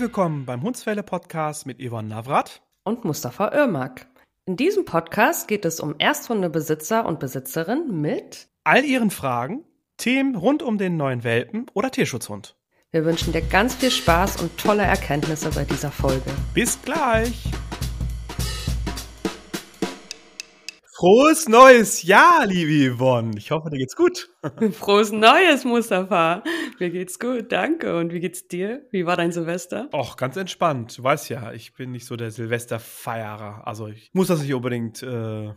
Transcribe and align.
Herzlich 0.00 0.16
willkommen 0.16 0.46
beim 0.46 0.62
Hundsfälle 0.62 1.02
Podcast 1.02 1.66
mit 1.66 1.78
Yvonne 1.78 2.08
Navrat 2.08 2.62
und 2.84 3.04
Mustafa 3.04 3.52
Irmak. 3.52 4.06
In 4.46 4.56
diesem 4.56 4.86
Podcast 4.86 5.46
geht 5.46 5.66
es 5.66 5.78
um 5.78 5.94
Ersthundebesitzer 5.98 7.04
und 7.04 7.20
Besitzerinnen 7.20 8.00
mit 8.00 8.48
all 8.64 8.82
ihren 8.82 9.10
Fragen, 9.10 9.62
Themen 9.98 10.36
rund 10.36 10.62
um 10.62 10.78
den 10.78 10.96
neuen 10.96 11.22
Welpen 11.22 11.66
oder 11.74 11.90
Tierschutzhund. 11.90 12.56
Wir 12.92 13.04
wünschen 13.04 13.34
dir 13.34 13.42
ganz 13.42 13.74
viel 13.74 13.90
Spaß 13.90 14.40
und 14.40 14.56
tolle 14.56 14.84
Erkenntnisse 14.84 15.50
bei 15.50 15.64
dieser 15.64 15.90
Folge. 15.90 16.30
Bis 16.54 16.80
gleich! 16.80 17.50
Frohes 21.00 21.48
neues 21.48 22.02
Jahr, 22.02 22.44
liebe 22.44 22.94
Yvonne. 22.94 23.32
Ich 23.38 23.50
hoffe, 23.50 23.70
dir 23.70 23.78
geht's 23.78 23.96
gut. 23.96 24.28
Frohes 24.72 25.12
neues, 25.12 25.64
Mustafa. 25.64 26.42
Mir 26.80 26.88
geht's 26.88 27.18
gut, 27.18 27.52
danke. 27.52 27.94
Und 27.98 28.10
wie 28.10 28.20
geht's 28.20 28.48
dir? 28.48 28.86
Wie 28.90 29.04
war 29.04 29.14
dein 29.14 29.32
Silvester? 29.32 29.90
Och, 29.92 30.16
ganz 30.16 30.36
entspannt. 30.36 30.96
Du 30.96 31.02
weißt 31.02 31.28
ja, 31.28 31.52
ich 31.52 31.74
bin 31.74 31.92
nicht 31.92 32.06
so 32.06 32.16
der 32.16 32.30
Silvesterfeierer. 32.30 33.66
Also 33.66 33.88
ich 33.88 34.08
muss 34.14 34.28
das 34.28 34.40
nicht 34.40 34.54
unbedingt 34.54 35.02
äh, 35.02 35.52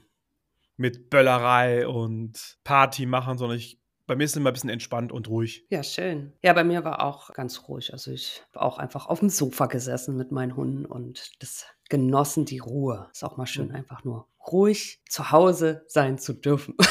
mit 0.76 1.10
Böllerei 1.10 1.88
und 1.88 2.58
Party 2.66 3.06
machen, 3.06 3.38
sondern 3.38 3.58
ich 3.58 3.80
bei 4.06 4.16
mir 4.16 4.26
ist 4.26 4.32
es 4.32 4.38
immer 4.38 4.52
ein 4.52 4.54
bisschen 4.54 4.70
entspannt 4.70 5.12
und 5.12 5.30
ruhig. 5.30 5.66
Ja, 5.70 5.84
schön. 5.84 6.34
Ja, 6.42 6.54
bei 6.54 6.64
mir 6.64 6.84
war 6.84 7.04
auch 7.04 7.34
ganz 7.34 7.68
ruhig. 7.68 7.94
Also 7.94 8.12
ich 8.12 8.44
habe 8.54 8.66
auch 8.66 8.78
einfach 8.78 9.08
auf 9.08 9.20
dem 9.20 9.30
Sofa 9.30 9.68
gesessen 9.68 10.18
mit 10.18 10.32
meinen 10.32 10.56
Hunden 10.56 10.86
und 10.86 11.32
das 11.40 11.66
genossen 11.90 12.46
die 12.46 12.60
Ruhe. 12.60 13.10
Ist 13.14 13.24
auch 13.24 13.38
mal 13.38 13.46
schön, 13.46 13.70
mhm. 13.70 13.76
einfach 13.76 14.04
nur 14.04 14.28
ruhig 14.52 15.02
zu 15.08 15.32
Hause 15.32 15.84
sein 15.88 16.18
zu 16.18 16.34
dürfen. 16.34 16.76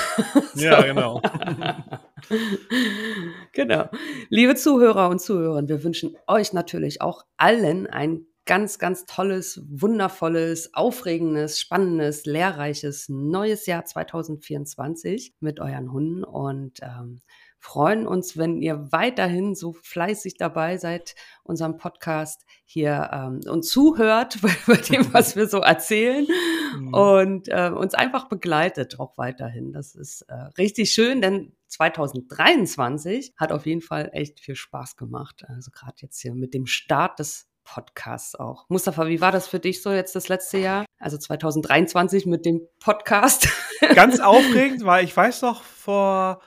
Ja, 0.55 0.83
genau. 0.83 1.23
genau. 3.53 3.89
Liebe 4.29 4.55
Zuhörer 4.55 5.08
und 5.08 5.19
Zuhörerinnen, 5.19 5.70
wir 5.70 5.83
wünschen 5.83 6.14
euch 6.27 6.53
natürlich 6.53 7.01
auch 7.01 7.25
allen 7.39 7.86
ein 7.86 8.27
ganz, 8.45 8.79
ganz 8.79 9.05
tolles, 9.07 9.62
wundervolles, 9.69 10.75
aufregendes, 10.75 11.61
spannendes, 11.61 12.25
lehrreiches 12.27 13.09
neues 13.09 13.67
Jahr 13.67 13.85
2024 13.85 15.35
mit 15.41 15.61
euren 15.61 15.93
Hunden 15.93 16.25
und 16.25 16.81
ähm, 16.83 17.20
freuen 17.63 18.09
uns, 18.09 18.37
wenn 18.37 18.61
ihr 18.61 18.91
weiterhin 18.91 19.55
so 19.55 19.73
fleißig 19.73 20.37
dabei 20.37 20.79
seid, 20.79 21.15
unserem 21.45 21.77
Podcast 21.77 22.45
hier 22.65 23.11
ähm, 23.13 23.41
und 23.48 23.65
zuhört 23.65 24.39
bei, 24.67 24.75
dem, 24.77 25.15
was 25.15 25.37
wir 25.37 25.47
so 25.47 25.59
erzählen 25.59 26.27
mhm. 26.77 26.93
und 26.93 27.48
äh, 27.48 27.70
uns 27.70 27.95
einfach 27.95 28.29
begleitet 28.29 28.98
auch 28.98 29.17
weiterhin. 29.17 29.73
Das 29.73 29.95
ist 29.95 30.23
äh, 30.23 30.35
richtig 30.59 30.91
schön, 30.91 31.23
denn 31.23 31.53
2023 31.69 33.35
hat 33.37 33.53
auf 33.53 33.65
jeden 33.65 33.81
Fall 33.81 34.11
echt 34.13 34.41
viel 34.41 34.57
Spaß 34.57 34.97
gemacht. 34.97 35.45
Also 35.47 35.70
gerade 35.70 35.95
jetzt 35.98 36.20
hier 36.20 36.35
mit 36.35 36.55
dem 36.55 36.67
Start 36.67 37.20
des 37.20 37.48
Podcasts 37.64 38.34
auch. 38.34 38.66
Mustafa, 38.68 39.06
wie 39.06 39.20
war 39.20 39.32
das 39.32 39.48
für 39.48 39.58
dich 39.58 39.82
so 39.82 39.92
jetzt 39.92 40.14
das 40.14 40.28
letzte 40.28 40.58
Jahr? 40.58 40.84
Also 40.98 41.18
2023 41.18 42.27
mit 42.27 42.44
dem 42.44 42.62
Podcast? 42.80 43.48
Ganz 43.94 44.20
aufregend, 44.20 44.84
weil 44.84 45.05
ich 45.05 45.16
weiß 45.16 45.42
noch 45.42 45.62
vor 45.62 46.40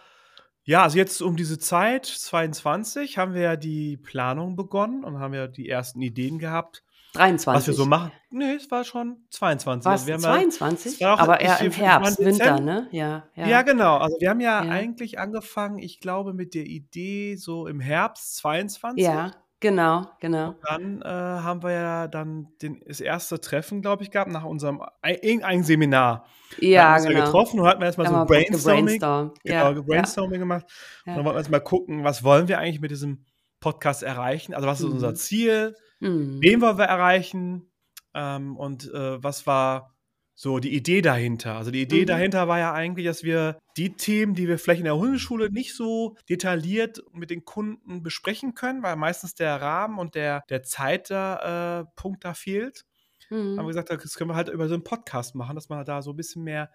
ja, 0.67 0.81
also 0.81 0.97
jetzt 0.97 1.21
um 1.21 1.35
diese 1.35 1.59
Zeit, 1.59 2.05
22, 2.07 3.19
haben 3.19 3.35
wir 3.35 3.41
ja 3.41 3.55
die 3.55 3.97
Planung 3.97 4.55
begonnen 4.55 5.03
und 5.03 5.19
haben 5.19 5.35
ja 5.35 5.45
die 5.45 5.69
ersten 5.69 6.01
Ideen 6.01 6.39
gehabt. 6.39 6.83
23. 7.13 7.55
Was 7.55 7.67
wir 7.67 7.73
so 7.75 7.85
machen. 7.85 8.11
Nee, 8.29 8.55
es 8.55 8.69
war 8.71 8.83
schon 8.83 9.25
22. 9.29 9.85
Was, 9.85 10.09
also 10.09 10.27
22? 10.27 10.99
Ja, 10.99 11.17
aber 11.17 11.39
eher 11.39 11.61
im 11.61 11.71
Herbst, 11.71 12.19
Winter, 12.19 12.59
ne? 12.59 12.87
Ja, 12.91 13.29
ja. 13.35 13.47
Ja, 13.47 13.61
genau. 13.61 13.97
Also 13.97 14.17
wir 14.19 14.29
haben 14.29 14.41
ja, 14.41 14.63
ja, 14.63 14.71
eigentlich 14.71 15.19
angefangen, 15.19 15.77
ich 15.77 15.99
glaube, 15.99 16.33
mit 16.33 16.55
der 16.55 16.65
Idee 16.65 17.35
so 17.35 17.67
im 17.67 17.79
Herbst 17.79 18.35
22. 18.37 19.05
Ja. 19.05 19.31
Genau, 19.61 20.05
genau. 20.19 20.49
Und 20.49 20.57
dann 20.63 21.01
äh, 21.01 21.05
haben 21.05 21.63
wir 21.63 21.71
ja 21.71 22.07
dann 22.07 22.49
den, 22.61 22.81
das 22.85 22.99
erste 22.99 23.39
Treffen, 23.39 23.81
glaube 23.81 24.03
ich, 24.03 24.11
gehabt, 24.11 24.29
nach 24.29 24.43
unserem 24.43 24.81
irgendein 25.03 25.63
Seminar. 25.63 26.25
Ja, 26.59 26.95
haben 26.95 27.05
genau. 27.05 27.15
Wir 27.15 27.23
getroffen 27.25 27.59
und 27.59 27.65
hatten 27.65 27.79
wir 27.79 27.85
erstmal 27.85 28.07
so 28.07 28.25
Brainstorming, 28.25 28.99
genau, 28.99 29.31
ja, 29.43 29.71
Brainstorming 29.71 30.33
ja. 30.33 30.39
gemacht. 30.39 30.65
Ja. 31.05 31.13
Und 31.13 31.17
dann 31.17 31.25
wollten 31.25 31.35
wir 31.35 31.39
erstmal 31.39 31.61
gucken, 31.61 32.03
was 32.03 32.23
wollen 32.23 32.47
wir 32.47 32.59
eigentlich 32.59 32.81
mit 32.81 32.91
diesem 32.91 33.25
Podcast 33.61 34.03
erreichen? 34.03 34.53
Also, 34.53 34.67
was 34.67 34.81
ist 34.81 34.87
mhm. 34.87 34.93
unser 34.93 35.15
Ziel? 35.15 35.75
Mhm. 35.99 36.39
Wen 36.41 36.61
wollen 36.61 36.77
wir 36.77 36.85
erreichen? 36.85 37.71
Ähm, 38.13 38.57
und 38.57 38.91
äh, 38.93 39.23
was 39.23 39.47
war 39.47 39.94
so 40.35 40.59
die 40.59 40.75
Idee 40.75 41.01
dahinter. 41.01 41.55
Also 41.55 41.71
die 41.71 41.81
Idee 41.81 42.01
mhm. 42.01 42.07
dahinter 42.07 42.47
war 42.49 42.59
ja 42.59 42.73
eigentlich, 42.73 43.05
dass 43.05 43.23
wir 43.23 43.57
die 43.77 43.95
Themen, 43.95 44.35
die 44.35 44.49
wir 44.49 44.59
vielleicht 44.59 44.81
in 44.81 44.85
der 44.85 44.97
Hundeschule 44.97 45.49
nicht 45.49 45.73
so 45.73 46.17
detailliert 46.29 47.01
mit 47.13 47.29
den 47.29 47.45
Kunden 47.45 48.03
besprechen 48.03 48.53
können, 48.53 48.83
weil 48.83 48.97
meistens 48.97 49.33
der 49.33 49.61
Rahmen 49.61 49.97
und 49.97 50.13
der, 50.13 50.43
der 50.49 50.61
Zeitpunkt 50.61 52.17
äh, 52.17 52.27
da 52.27 52.33
fehlt. 52.33 52.85
Mhm. 53.29 53.57
Haben 53.57 53.65
wir 53.65 53.67
gesagt, 53.67 53.89
das 53.89 54.15
können 54.15 54.29
wir 54.29 54.35
halt 54.35 54.49
über 54.49 54.67
so 54.67 54.73
einen 54.73 54.83
Podcast 54.83 55.35
machen, 55.35 55.55
dass 55.55 55.69
man 55.69 55.83
da 55.85 56.01
so 56.01 56.11
ein 56.11 56.17
bisschen 56.17 56.43
mehr 56.43 56.69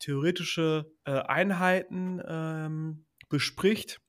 theoretische 0.00 0.90
äh, 1.04 1.12
Einheiten 1.12 2.20
ähm, 2.26 3.06
bespricht, 3.28 4.00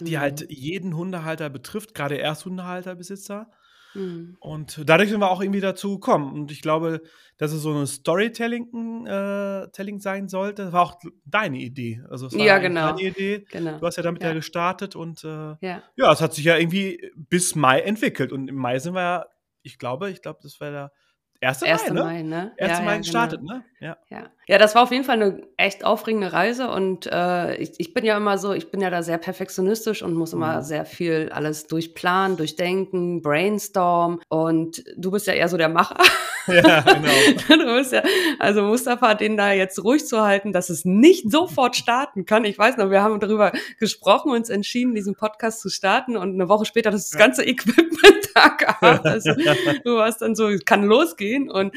die 0.00 0.18
halt 0.18 0.40
mhm. 0.40 0.46
halt 0.46 0.50
jeden 0.50 0.96
Hundehalter 0.96 1.50
betrifft, 1.50 1.94
gerade 1.94 2.18
Ersthundehalterbesitzer. 2.18 3.48
Mhm. 3.94 4.36
Und 4.40 4.82
dadurch 4.84 5.10
sind 5.10 5.20
wir 5.20 5.30
auch 5.30 5.40
irgendwie 5.40 5.60
dazu 5.60 5.98
gekommen. 5.98 6.32
Und 6.32 6.50
ich 6.50 6.62
glaube, 6.62 7.02
dass 7.36 7.52
es 7.52 7.62
so 7.62 7.70
eine 7.70 7.86
Storytelling 7.86 9.06
äh, 9.06 9.68
Telling 9.72 10.00
sein 10.00 10.28
sollte, 10.28 10.64
das 10.64 10.72
war 10.72 10.82
auch 10.82 11.00
deine 11.24 11.58
Idee. 11.58 12.02
Also 12.08 12.26
es 12.26 12.34
war 12.34 12.44
ja, 12.44 12.58
genau. 12.58 12.88
deine 12.88 13.02
Idee. 13.02 13.44
Genau. 13.50 13.78
Du 13.78 13.86
hast 13.86 13.96
ja 13.96 14.02
damit 14.02 14.22
ja, 14.22 14.28
ja 14.28 14.34
gestartet 14.34 14.96
und 14.96 15.24
äh, 15.24 15.56
ja. 15.60 15.82
ja, 15.96 16.12
es 16.12 16.20
hat 16.20 16.34
sich 16.34 16.44
ja 16.44 16.56
irgendwie 16.56 17.10
bis 17.16 17.54
Mai 17.54 17.80
entwickelt. 17.80 18.32
Und 18.32 18.48
im 18.48 18.56
Mai 18.56 18.78
sind 18.78 18.94
wir 18.94 19.02
ja, 19.02 19.26
ich 19.62 19.78
glaube, 19.78 20.10
ich 20.10 20.22
glaube, 20.22 20.40
das 20.42 20.60
war 20.60 20.70
der 20.70 20.92
1. 21.40 21.62
1. 21.62 21.90
Mai, 21.90 21.92
ne? 21.92 22.02
Mai, 22.02 22.22
ne? 22.22 22.52
1. 22.58 22.70
Ja, 22.70 22.84
Mai 22.84 22.92
ja, 22.92 22.98
gestartet, 22.98 23.40
genau. 23.40 23.54
ne? 23.54 23.64
Ja. 23.80 23.96
ja. 24.08 24.24
Ja, 24.46 24.58
das 24.58 24.74
war 24.74 24.82
auf 24.82 24.90
jeden 24.90 25.04
Fall 25.04 25.22
eine 25.22 25.42
echt 25.56 25.84
aufregende 25.84 26.32
Reise 26.32 26.70
und 26.70 27.06
äh, 27.10 27.56
ich, 27.56 27.72
ich 27.78 27.94
bin 27.94 28.04
ja 28.04 28.16
immer 28.16 28.36
so, 28.36 28.52
ich 28.52 28.70
bin 28.70 28.80
ja 28.80 28.90
da 28.90 29.02
sehr 29.02 29.16
perfektionistisch 29.16 30.02
und 30.02 30.14
muss 30.14 30.34
immer 30.34 30.58
mhm. 30.58 30.62
sehr 30.62 30.84
viel 30.84 31.30
alles 31.32 31.66
durchplanen, 31.66 32.36
durchdenken, 32.36 33.22
brainstorm 33.22 34.20
und 34.28 34.84
du 34.96 35.10
bist 35.10 35.26
ja 35.26 35.32
eher 35.32 35.48
so 35.48 35.56
der 35.56 35.70
Macher. 35.70 35.96
Ja, 36.46 36.80
genau. 36.80 37.08
du 37.64 37.74
bist 37.76 37.92
ja, 37.92 38.02
also 38.38 38.62
Mustafa, 38.62 39.14
den 39.14 39.38
da 39.38 39.52
jetzt 39.52 39.82
ruhig 39.82 40.06
zu 40.06 40.20
halten, 40.20 40.52
dass 40.52 40.68
es 40.68 40.84
nicht 40.84 41.30
sofort 41.30 41.74
starten 41.74 42.26
kann. 42.26 42.44
Ich 42.44 42.58
weiß 42.58 42.76
noch, 42.76 42.90
wir 42.90 43.02
haben 43.02 43.18
darüber 43.20 43.52
gesprochen, 43.78 44.30
uns 44.30 44.50
entschieden, 44.50 44.94
diesen 44.94 45.14
Podcast 45.14 45.60
zu 45.60 45.70
starten 45.70 46.18
und 46.18 46.34
eine 46.34 46.48
Woche 46.50 46.66
später 46.66 46.90
das 46.90 47.10
ganze 47.12 47.44
Equipment 47.44 48.28
da 48.34 48.48
gehabt. 48.48 49.06
Also, 49.06 49.32
du 49.84 49.96
warst 49.96 50.20
dann 50.20 50.34
so, 50.34 50.50
kann 50.66 50.84
losgehen 50.84 51.33
und 51.42 51.74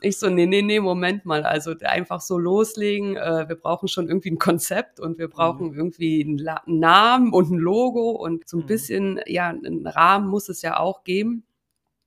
ich 0.00 0.18
so, 0.18 0.28
nee, 0.28 0.46
nee, 0.46 0.62
nee, 0.62 0.80
Moment 0.80 1.24
mal. 1.24 1.44
Also 1.44 1.74
einfach 1.82 2.20
so 2.20 2.38
loslegen. 2.38 3.16
Äh, 3.16 3.48
wir 3.48 3.56
brauchen 3.56 3.88
schon 3.88 4.08
irgendwie 4.08 4.30
ein 4.30 4.38
Konzept 4.38 5.00
und 5.00 5.18
wir 5.18 5.28
brauchen 5.28 5.68
mhm. 5.68 5.74
irgendwie 5.74 6.22
einen, 6.22 6.38
La 6.38 6.62
Namen 6.66 7.32
und 7.32 7.50
ein 7.50 7.58
Logo 7.58 8.10
und 8.10 8.48
so 8.48 8.58
ein 8.58 8.62
mhm. 8.64 8.66
bisschen, 8.66 9.20
ja, 9.26 9.48
einen 9.48 9.86
Rahmen 9.86 10.28
muss 10.28 10.48
es 10.48 10.62
ja 10.62 10.78
auch 10.78 11.04
geben. 11.04 11.45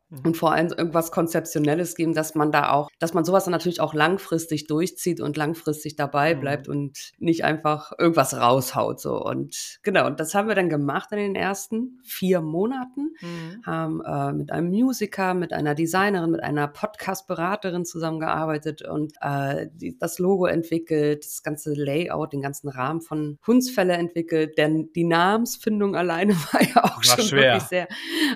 Mhm. 0.09 0.19
Und 0.25 0.37
vor 0.37 0.53
allem 0.53 0.67
irgendwas 0.75 1.11
Konzeptionelles 1.11 1.95
geben, 1.95 2.13
dass 2.13 2.35
man 2.35 2.51
da 2.51 2.71
auch, 2.71 2.89
dass 2.99 3.13
man 3.13 3.25
sowas 3.25 3.45
dann 3.45 3.51
natürlich 3.51 3.79
auch 3.79 3.93
langfristig 3.93 4.67
durchzieht 4.67 5.21
und 5.21 5.37
langfristig 5.37 5.95
dabei 5.95 6.35
mhm. 6.35 6.39
bleibt 6.39 6.67
mhm. 6.67 6.73
und 6.73 7.11
nicht 7.19 7.43
einfach 7.43 7.91
irgendwas 7.97 8.35
raushaut. 8.35 8.99
So. 8.99 9.23
Und 9.23 9.79
genau, 9.83 10.07
und 10.07 10.19
das 10.19 10.33
haben 10.33 10.47
wir 10.47 10.55
dann 10.55 10.69
gemacht 10.69 11.11
in 11.11 11.17
den 11.17 11.35
ersten 11.35 11.99
vier 12.03 12.41
Monaten. 12.41 13.11
Mhm. 13.21 13.65
Haben 13.65 14.01
äh, 14.01 14.33
mit 14.33 14.51
einem 14.51 14.69
Musiker, 14.69 15.33
mit 15.33 15.53
einer 15.53 15.75
Designerin, 15.75 16.31
mit 16.31 16.43
einer 16.43 16.67
Podcast-Beraterin 16.67 17.85
zusammengearbeitet 17.85 18.81
und 18.81 19.13
äh, 19.21 19.67
die, 19.73 19.97
das 19.97 20.17
Logo 20.17 20.45
entwickelt, 20.45 21.23
das 21.23 21.43
ganze 21.43 21.73
Layout, 21.73 22.33
den 22.33 22.41
ganzen 22.41 22.69
Rahmen 22.69 23.01
von 23.01 23.37
Hundsfälle 23.45 23.93
entwickelt. 23.93 24.57
Denn 24.57 24.91
die 24.95 25.03
Namensfindung 25.03 25.95
alleine 25.95 26.33
war 26.51 26.61
ja 26.63 26.83
auch 26.83 26.97
war 26.97 27.03
schon 27.03 27.25
schwer. 27.25 27.53
wirklich 27.53 27.69
sehr 27.69 27.87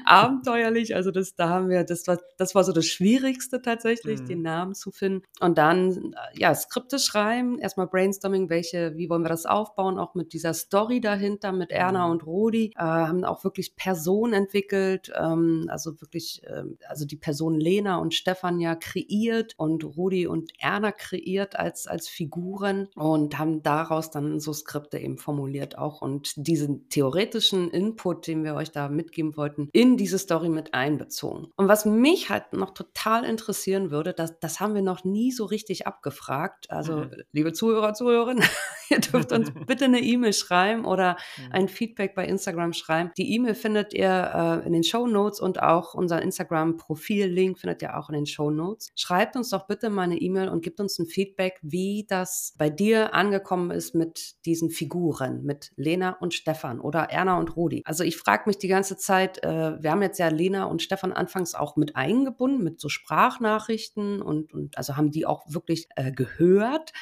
abenteuerlich. 0.05 0.95
Also 0.95 1.11
das, 1.11 1.35
da 1.35 1.49
haben 1.49 1.62
haben 1.63 1.69
wir, 1.69 1.83
das 1.83 2.07
war, 2.07 2.19
das 2.37 2.55
war 2.55 2.63
so 2.63 2.71
das 2.71 2.85
Schwierigste 2.85 3.61
tatsächlich, 3.61 4.21
mhm. 4.21 4.25
den 4.25 4.41
Namen 4.41 4.75
zu 4.75 4.91
finden. 4.91 5.23
Und 5.39 5.57
dann, 5.57 6.15
ja, 6.33 6.53
Skripte 6.53 6.99
schreiben, 6.99 7.59
erstmal 7.59 7.87
Brainstorming, 7.87 8.49
welche, 8.49 8.95
wie 8.97 9.09
wollen 9.09 9.23
wir 9.23 9.29
das 9.29 9.45
aufbauen, 9.45 9.97
auch 9.97 10.15
mit 10.15 10.33
dieser 10.33 10.53
Story 10.53 10.99
dahinter, 10.99 11.51
mit 11.51 11.71
Erna 11.71 12.05
mhm. 12.05 12.11
und 12.11 12.25
Rodi, 12.25 12.73
äh, 12.75 12.81
haben 12.81 13.23
auch 13.23 13.43
wirklich 13.43 13.75
Personen 13.75 14.33
entwickelt, 14.33 15.11
ähm, 15.17 15.67
also 15.69 15.99
wirklich, 16.01 16.43
äh, 16.43 16.63
also 16.87 17.05
die 17.05 17.15
Person 17.15 17.59
Lena 17.59 17.97
und 17.97 18.13
Stefan 18.13 18.59
ja 18.59 18.75
kreiert 18.75 19.53
und 19.57 19.83
Rudi 19.83 20.27
und 20.27 20.51
Erna 20.59 20.91
kreiert 20.91 21.57
als, 21.57 21.87
als 21.87 22.07
Figuren 22.07 22.89
und 22.95 23.39
haben 23.39 23.63
daraus 23.63 24.11
dann 24.11 24.39
so 24.39 24.53
Skripte 24.53 24.97
eben 24.97 25.17
formuliert 25.17 25.77
auch 25.77 26.01
und 26.01 26.33
diesen 26.35 26.89
theoretischen 26.89 27.69
Input, 27.69 28.27
den 28.27 28.43
wir 28.43 28.55
euch 28.55 28.71
da 28.71 28.89
mitgeben 28.89 29.37
wollten, 29.37 29.69
in 29.71 29.97
diese 29.97 30.17
Story 30.17 30.49
mit 30.49 30.73
einbezogen. 30.73 31.52
Und 31.55 31.67
was 31.67 31.85
mich 31.85 32.29
halt 32.29 32.53
noch 32.53 32.73
total 32.73 33.23
interessieren 33.23 33.91
würde, 33.91 34.13
das, 34.13 34.39
das 34.39 34.59
haben 34.59 34.73
wir 34.73 34.81
noch 34.81 35.03
nie 35.03 35.31
so 35.31 35.45
richtig 35.45 35.85
abgefragt. 35.85 36.71
Also, 36.71 36.97
mhm. 36.97 37.11
liebe 37.31 37.53
Zuhörer, 37.53 37.93
Zuhörerinnen, 37.93 38.43
ihr 38.89 38.99
dürft 38.99 39.31
uns 39.31 39.51
bitte 39.67 39.85
eine 39.85 39.99
E-Mail 39.99 40.33
schreiben 40.33 40.85
oder 40.85 41.17
mhm. 41.37 41.51
ein 41.51 41.67
Feedback 41.67 42.15
bei 42.15 42.25
Instagram 42.25 42.73
schreiben. 42.73 43.11
Die 43.17 43.35
E-Mail 43.35 43.53
findet 43.53 43.93
ihr 43.93 44.63
äh, 44.63 44.65
in 44.65 44.73
den 44.73 44.83
Show 44.83 45.05
Notes 45.05 45.39
und 45.39 45.61
auch 45.61 45.93
unser 45.93 46.23
Instagram-Profil-Link 46.23 47.59
findet 47.59 47.83
ihr 47.83 47.97
auch 47.97 48.09
in 48.09 48.15
den 48.15 48.25
Show 48.25 48.49
Notes. 48.49 48.91
Schreibt 48.95 49.35
uns 49.35 49.49
doch 49.49 49.67
bitte 49.67 49.91
mal 49.91 50.03
eine 50.03 50.17
E-Mail 50.17 50.49
und 50.49 50.63
gebt 50.63 50.79
uns 50.79 50.97
ein 50.97 51.05
Feedback, 51.05 51.59
wie 51.61 52.05
das 52.09 52.55
bei 52.57 52.71
dir 52.71 53.13
angekommen 53.13 53.69
ist 53.69 53.93
mit 53.93 54.43
diesen 54.45 54.71
Figuren, 54.71 55.43
mit 55.43 55.71
Lena 55.75 56.17
und 56.19 56.33
Stefan 56.33 56.79
oder 56.79 57.11
Erna 57.11 57.37
und 57.37 57.55
Rudi. 57.55 57.83
Also 57.85 58.03
ich 58.03 58.17
frage 58.17 58.43
mich 58.47 58.57
die 58.57 58.67
ganze 58.67 58.97
Zeit, 58.97 59.43
äh, 59.43 59.81
wir 59.81 59.91
haben 59.91 60.01
jetzt 60.01 60.17
ja 60.17 60.29
Lena 60.29 60.65
und 60.65 60.81
Stefan 60.81 61.13
anfangs 61.43 61.55
auch 61.55 61.75
mit 61.75 61.95
eingebunden, 61.95 62.63
mit 62.63 62.79
so 62.79 62.89
Sprachnachrichten 62.89 64.21
und, 64.21 64.53
und 64.53 64.77
also 64.77 64.95
haben 64.95 65.11
die 65.11 65.25
auch 65.25 65.43
wirklich 65.47 65.87
äh, 65.95 66.11
gehört 66.11 66.93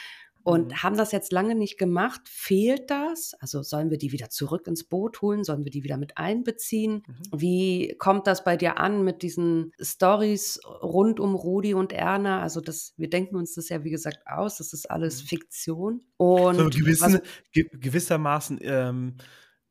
und 0.43 0.69
mhm. 0.69 0.83
haben 0.83 0.97
das 0.97 1.11
jetzt 1.11 1.31
lange 1.31 1.53
nicht 1.53 1.77
gemacht. 1.77 2.21
Fehlt 2.25 2.89
das? 2.89 3.35
Also 3.39 3.61
sollen 3.61 3.91
wir 3.91 3.99
die 3.99 4.11
wieder 4.11 4.29
zurück 4.29 4.65
ins 4.65 4.83
Boot 4.83 5.21
holen? 5.21 5.43
Sollen 5.43 5.63
wir 5.63 5.71
die 5.71 5.83
wieder 5.83 5.97
mit 5.97 6.17
einbeziehen? 6.17 7.03
Mhm. 7.05 7.39
Wie 7.39 7.95
kommt 7.99 8.25
das 8.25 8.43
bei 8.43 8.57
dir 8.57 8.79
an 8.79 9.03
mit 9.03 9.21
diesen 9.21 9.71
Stories 9.79 10.59
rund 10.81 11.19
um 11.19 11.35
Rudi 11.35 11.75
und 11.75 11.93
Erna? 11.93 12.41
Also 12.41 12.59
das, 12.59 12.93
wir 12.97 13.09
denken 13.09 13.35
uns 13.35 13.53
das 13.53 13.69
ja 13.69 13.83
wie 13.83 13.91
gesagt 13.91 14.25
aus. 14.25 14.57
Das 14.57 14.73
ist 14.73 14.89
alles 14.89 15.21
mhm. 15.21 15.27
Fiktion. 15.27 16.01
Und 16.17 16.55
so 16.55 16.69
gewissen, 16.69 17.19
ge 17.51 17.69
gewissermaßen 17.71 18.59
ähm, 18.63 19.17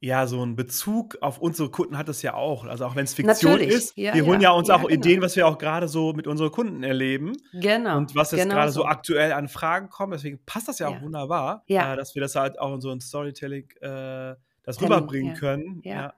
ja, 0.03 0.27
so 0.27 0.43
ein 0.43 0.57
Bezug 0.57 1.19
auf 1.21 1.39
unsere 1.39 1.71
Kunden 1.71 1.99
hat 1.99 2.09
es 2.09 2.23
ja 2.23 2.33
auch. 2.33 2.65
Also 2.65 2.87
auch 2.87 2.97
wenn 2.97 3.05
es 3.05 3.13
Fiktion 3.13 3.53
Natürlich. 3.53 3.75
ist, 3.75 3.97
ja, 3.99 4.15
wir 4.15 4.25
holen 4.25 4.41
ja, 4.41 4.51
ja 4.51 4.57
uns 4.57 4.69
ja, 4.69 4.77
auch 4.77 4.89
genau. 4.89 4.95
Ideen, 4.95 5.21
was 5.21 5.37
wir 5.37 5.47
auch 5.47 5.59
gerade 5.59 5.89
so 5.89 6.15
mit 6.15 6.27
unseren 6.27 6.51
Kunden 6.51 6.83
erleben. 6.83 7.37
Genau. 7.53 7.99
Und 7.99 8.17
was 8.17 8.31
jetzt 8.31 8.45
genau 8.45 8.55
gerade 8.55 8.73
so. 8.73 8.81
so. 8.81 8.87
aktuell 8.87 9.33
an 9.33 9.49
Fragen 9.49 9.91
kommt. 9.91 10.15
Deswegen 10.15 10.41
passt 10.47 10.69
das 10.69 10.79
ja, 10.79 10.89
auch 10.89 11.03
wunderbar, 11.03 11.65
äh, 11.67 11.97
dass 11.97 12.15
wir 12.15 12.23
das 12.23 12.35
halt 12.35 12.59
auch 12.59 12.75
in 12.75 12.81
so 12.81 12.91
ein 12.91 13.01
Storytelling 13.01 13.69
äh, 13.83 14.37
das 14.63 14.81
rüberbringen 14.81 15.35
können. 15.35 15.83
Ja. 15.85 16.15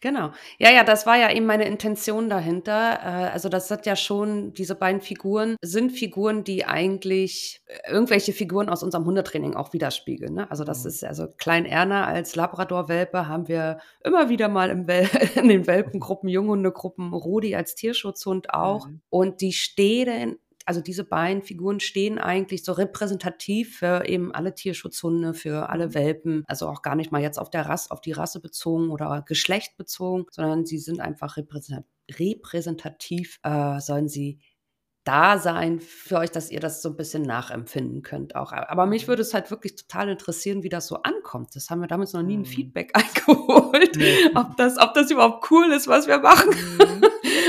Genau. 0.00 0.30
Ja, 0.58 0.70
ja, 0.70 0.84
das 0.84 1.06
war 1.06 1.16
ja 1.16 1.32
eben 1.32 1.46
meine 1.46 1.66
Intention 1.66 2.30
dahinter. 2.30 3.00
Äh, 3.02 3.30
also 3.32 3.48
das 3.48 3.66
sind 3.66 3.84
ja 3.84 3.96
schon, 3.96 4.54
diese 4.54 4.76
beiden 4.76 5.00
Figuren 5.00 5.56
sind 5.60 5.90
Figuren, 5.90 6.44
die 6.44 6.64
eigentlich 6.64 7.62
äh, 7.66 7.92
irgendwelche 7.92 8.32
Figuren 8.32 8.68
aus 8.68 8.84
unserem 8.84 9.04
Hundetraining 9.06 9.56
auch 9.56 9.72
widerspiegeln. 9.72 10.34
Ne? 10.34 10.50
Also 10.50 10.62
das 10.62 10.84
mhm. 10.84 10.88
ist, 10.88 11.04
also 11.04 11.26
Klein 11.38 11.66
Erna 11.66 12.06
als 12.06 12.36
Labrador-Welpe 12.36 13.26
haben 13.26 13.48
wir 13.48 13.78
immer 14.04 14.28
wieder 14.28 14.48
mal 14.48 14.70
im 14.70 14.86
Wel 14.86 15.08
in 15.34 15.48
den 15.48 15.66
Welpengruppen, 15.66 16.28
Junghundegruppen, 16.28 17.12
Rudi 17.12 17.56
als 17.56 17.74
Tierschutzhund 17.74 18.54
auch. 18.54 18.86
Mhm. 18.86 19.00
Und 19.10 19.40
die 19.40 19.52
stehen 19.52 20.38
also 20.68 20.82
diese 20.82 21.02
beiden 21.02 21.42
Figuren 21.42 21.80
stehen 21.80 22.18
eigentlich 22.18 22.62
so 22.62 22.72
repräsentativ 22.72 23.78
für 23.78 24.06
eben 24.06 24.34
alle 24.34 24.54
Tierschutzhunde, 24.54 25.32
für 25.32 25.70
alle 25.70 25.86
mhm. 25.86 25.94
Welpen, 25.94 26.44
also 26.46 26.68
auch 26.68 26.82
gar 26.82 26.94
nicht 26.94 27.10
mal 27.10 27.22
jetzt 27.22 27.38
auf 27.38 27.48
der 27.48 27.64
Rasse, 27.64 27.90
auf 27.90 28.02
die 28.02 28.12
Rasse 28.12 28.38
bezogen 28.38 28.90
oder 28.90 29.24
Geschlecht 29.26 29.78
bezogen, 29.78 30.26
sondern 30.30 30.66
sie 30.66 30.76
sind 30.76 31.00
einfach 31.00 31.38
repräsentativ, 31.38 33.40
äh, 33.42 33.80
sollen 33.80 34.08
sie 34.08 34.40
da 35.04 35.38
sein 35.38 35.80
für 35.80 36.18
euch, 36.18 36.32
dass 36.32 36.50
ihr 36.50 36.60
das 36.60 36.82
so 36.82 36.90
ein 36.90 36.96
bisschen 36.96 37.22
nachempfinden 37.22 38.02
könnt 38.02 38.36
auch. 38.36 38.52
Aber 38.52 38.84
mich 38.84 39.04
mhm. 39.04 39.08
würde 39.08 39.22
es 39.22 39.32
halt 39.32 39.50
wirklich 39.50 39.74
total 39.74 40.10
interessieren, 40.10 40.64
wie 40.64 40.68
das 40.68 40.86
so 40.86 40.96
ankommt. 40.96 41.56
Das 41.56 41.70
haben 41.70 41.80
wir 41.80 41.88
damals 41.88 42.12
noch 42.12 42.22
nie 42.22 42.36
ein 42.36 42.40
mhm. 42.40 42.44
Feedback 42.44 42.90
eingeholt, 42.94 43.96
ob, 44.34 44.54
das, 44.58 44.76
ob 44.76 44.92
das 44.92 45.10
überhaupt 45.10 45.50
cool 45.50 45.72
ist, 45.72 45.88
was 45.88 46.06
wir 46.06 46.18
machen. 46.18 46.50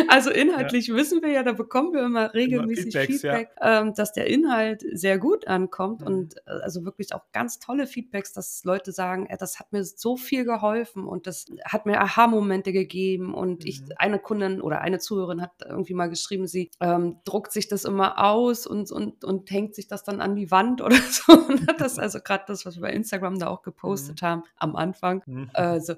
Mhm. 0.04 0.10
Also 0.20 0.32
inhaltlich 0.32 0.88
ja. 0.88 0.96
wissen 0.96 1.22
wir 1.22 1.30
ja, 1.30 1.44
da 1.44 1.54
bekommen 1.54 1.94
wir 1.94 2.04
immer 2.04 2.34
regelmäßig 2.34 2.94
immer 2.96 3.06
Feedback, 3.06 3.50
ja. 3.60 3.82
ähm, 3.82 3.94
dass 3.94 4.12
der 4.12 4.28
Inhalt 4.28 4.84
sehr 4.92 5.18
gut 5.18 5.48
ankommt 5.48 6.02
mhm. 6.02 6.08
und 6.08 6.38
äh, 6.38 6.52
also 6.62 6.84
wirklich 6.84 7.14
auch 7.14 7.24
ganz 7.32 7.60
tolle 7.60 7.88
Feedbacks, 7.88 8.34
dass 8.34 8.64
Leute 8.64 8.92
sagen, 8.92 9.28
äh, 9.28 9.38
das 9.38 9.60
hat 9.60 9.72
mir 9.72 9.84
so 9.84 10.18
viel 10.18 10.46
geholfen 10.46 11.06
und 11.06 11.28
das 11.28 11.46
hat 11.64 11.86
mir 11.86 12.02
Aha-Momente 12.02 12.72
gegeben 12.74 13.34
und 13.34 13.64
mhm. 13.64 13.68
ich, 13.68 13.82
eine 13.98 14.20
Kundin 14.20 14.62
oder 14.62 14.82
eine 14.82 15.00
Zuhörerin 15.00 15.42
hat 15.42 15.52
irgendwie 15.66 15.94
mal 15.94 16.10
geschrieben, 16.10 16.48
sie 16.48 16.72
ähm, 16.80 17.18
druckt 17.24 17.52
sich 17.52 17.68
das 17.68 17.86
immer 17.86 18.24
aus 18.24 18.66
und, 18.66 18.92
und, 18.92 19.24
und 19.24 19.52
hängt 19.52 19.76
sich 19.76 19.88
das 19.88 20.04
dann 20.04 20.22
an 20.22 20.36
die 20.36 20.52
Wand 20.52 20.82
oder 20.90 20.98
so. 20.98 21.34
das 21.78 21.94
ist 21.94 22.00
also 22.00 22.20
gerade 22.20 22.46
das, 22.48 22.66
was 22.66 22.76
wir 22.76 22.82
bei 22.82 22.92
Instagram 22.92 23.40
da 23.40 23.48
auch 23.48 23.62
gepostet 23.62 24.22
mhm. 24.22 24.26
haben 24.26 24.44
am 24.58 24.76
Anfang. 24.76 25.24
Mhm. 25.26 25.50
Also 25.54 25.96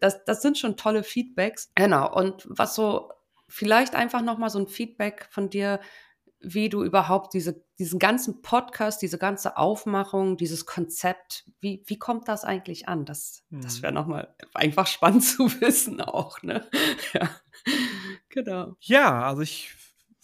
das, 0.00 0.24
das 0.24 0.42
sind 0.42 0.58
schon 0.58 0.76
tolle 0.76 1.02
Feedbacks. 1.02 1.70
Genau. 1.74 2.12
Und 2.14 2.46
was 2.48 2.74
so 2.74 3.10
vielleicht 3.48 3.94
einfach 3.94 4.22
nochmal 4.22 4.50
so 4.50 4.58
ein 4.58 4.68
Feedback 4.68 5.28
von 5.30 5.50
dir, 5.50 5.80
wie 6.40 6.68
du 6.68 6.84
überhaupt 6.84 7.34
diese, 7.34 7.64
diesen 7.78 7.98
ganzen 7.98 8.42
Podcast, 8.42 9.00
diese 9.02 9.18
ganze 9.18 9.56
Aufmachung, 9.56 10.36
dieses 10.36 10.66
Konzept, 10.66 11.44
wie, 11.60 11.82
wie 11.86 11.98
kommt 11.98 12.28
das 12.28 12.44
eigentlich 12.44 12.86
an? 12.88 13.04
Das, 13.04 13.44
hm. 13.50 13.62
das 13.62 13.82
wäre 13.82 13.92
nochmal 13.92 14.34
einfach 14.52 14.86
spannend 14.86 15.24
zu 15.24 15.60
wissen 15.60 16.00
auch, 16.00 16.42
ne? 16.42 16.68
ja, 17.12 17.30
genau. 18.28 18.76
Ja, 18.80 19.22
also 19.22 19.42
ich 19.42 19.74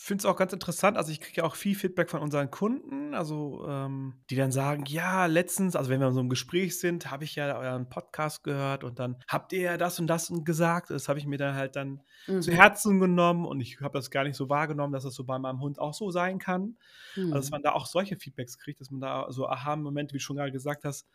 finde 0.02 0.22
es 0.22 0.24
auch 0.24 0.36
ganz 0.36 0.54
interessant. 0.54 0.96
Also 0.96 1.12
ich 1.12 1.20
kriege 1.20 1.42
ja 1.42 1.44
auch 1.44 1.54
viel 1.54 1.74
Feedback 1.74 2.08
von 2.08 2.22
unseren 2.22 2.50
Kunden, 2.50 3.12
also 3.14 3.66
ähm, 3.68 4.14
die 4.30 4.34
dann 4.34 4.50
sagen, 4.50 4.84
ja, 4.86 5.26
letztens, 5.26 5.76
also 5.76 5.90
wenn 5.90 6.00
wir 6.00 6.08
in 6.08 6.14
so 6.14 6.20
einem 6.20 6.30
Gespräch 6.30 6.80
sind, 6.80 7.10
habe 7.10 7.24
ich 7.24 7.34
ja 7.34 7.58
euren 7.58 7.86
Podcast 7.90 8.42
gehört 8.42 8.82
und 8.82 8.98
dann 8.98 9.16
habt 9.28 9.52
ihr 9.52 9.60
ja 9.60 9.76
das 9.76 10.00
und 10.00 10.06
das 10.06 10.32
gesagt. 10.42 10.88
Das 10.88 11.10
habe 11.10 11.18
ich 11.18 11.26
mir 11.26 11.36
dann 11.36 11.54
halt 11.54 11.76
dann 11.76 12.00
mhm. 12.26 12.40
zu 12.40 12.50
Herzen 12.50 12.98
genommen 12.98 13.44
und 13.44 13.60
ich 13.60 13.78
habe 13.82 13.98
das 13.98 14.10
gar 14.10 14.24
nicht 14.24 14.36
so 14.36 14.48
wahrgenommen, 14.48 14.94
dass 14.94 15.04
das 15.04 15.14
so 15.14 15.24
bei 15.24 15.38
meinem 15.38 15.60
Hund 15.60 15.78
auch 15.78 15.92
so 15.92 16.10
sein 16.10 16.38
kann. 16.38 16.78
Mhm. 17.14 17.24
Also 17.24 17.34
dass 17.34 17.50
mhm. 17.50 17.56
man 17.56 17.62
da 17.62 17.72
auch 17.72 17.84
solche 17.84 18.16
Feedbacks 18.16 18.56
kriegt, 18.56 18.80
dass 18.80 18.90
man 18.90 19.02
da 19.02 19.26
so 19.28 19.48
Aha-Momente, 19.48 20.14
wie 20.14 20.18
du 20.18 20.24
schon 20.24 20.36
gerade 20.36 20.50
gesagt 20.50 20.84
hast, 20.84 21.10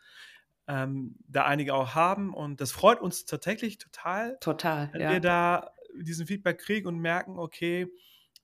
ähm, 0.68 1.16
da 1.26 1.44
einige 1.44 1.74
auch 1.74 1.96
haben 1.96 2.32
und 2.32 2.60
das 2.60 2.70
freut 2.70 3.00
uns 3.00 3.24
tatsächlich 3.24 3.78
total. 3.78 4.38
Total, 4.40 4.90
wenn 4.92 5.00
ja. 5.00 5.10
wir 5.10 5.20
da 5.20 5.70
diesen 6.00 6.26
Feedback 6.26 6.58
kriegen 6.58 6.86
und 6.86 6.98
merken, 6.98 7.36
okay, 7.36 7.88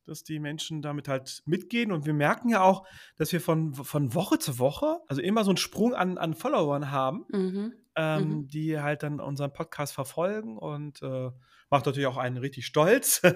dass 0.06 0.24
die 0.24 0.38
Menschen 0.38 0.82
damit 0.82 1.08
halt 1.08 1.42
mitgehen. 1.46 1.92
Und 1.92 2.06
wir 2.06 2.14
merken 2.14 2.48
ja 2.48 2.62
auch, 2.62 2.86
dass 3.16 3.32
wir 3.32 3.40
von, 3.40 3.74
von 3.74 4.14
Woche 4.14 4.38
zu 4.38 4.58
Woche, 4.58 5.00
also 5.08 5.22
immer 5.22 5.44
so 5.44 5.50
einen 5.50 5.56
Sprung 5.56 5.94
an, 5.94 6.18
an 6.18 6.34
Followern 6.34 6.90
haben, 6.90 7.24
mhm. 7.30 7.72
Ähm, 7.94 8.28
mhm. 8.28 8.48
die 8.48 8.80
halt 8.80 9.02
dann 9.02 9.20
unseren 9.20 9.52
Podcast 9.52 9.92
verfolgen 9.92 10.56
und 10.56 11.02
äh, 11.02 11.30
macht 11.68 11.84
natürlich 11.84 12.06
auch 12.06 12.16
einen 12.16 12.38
richtig 12.38 12.66
stolz. 12.66 13.22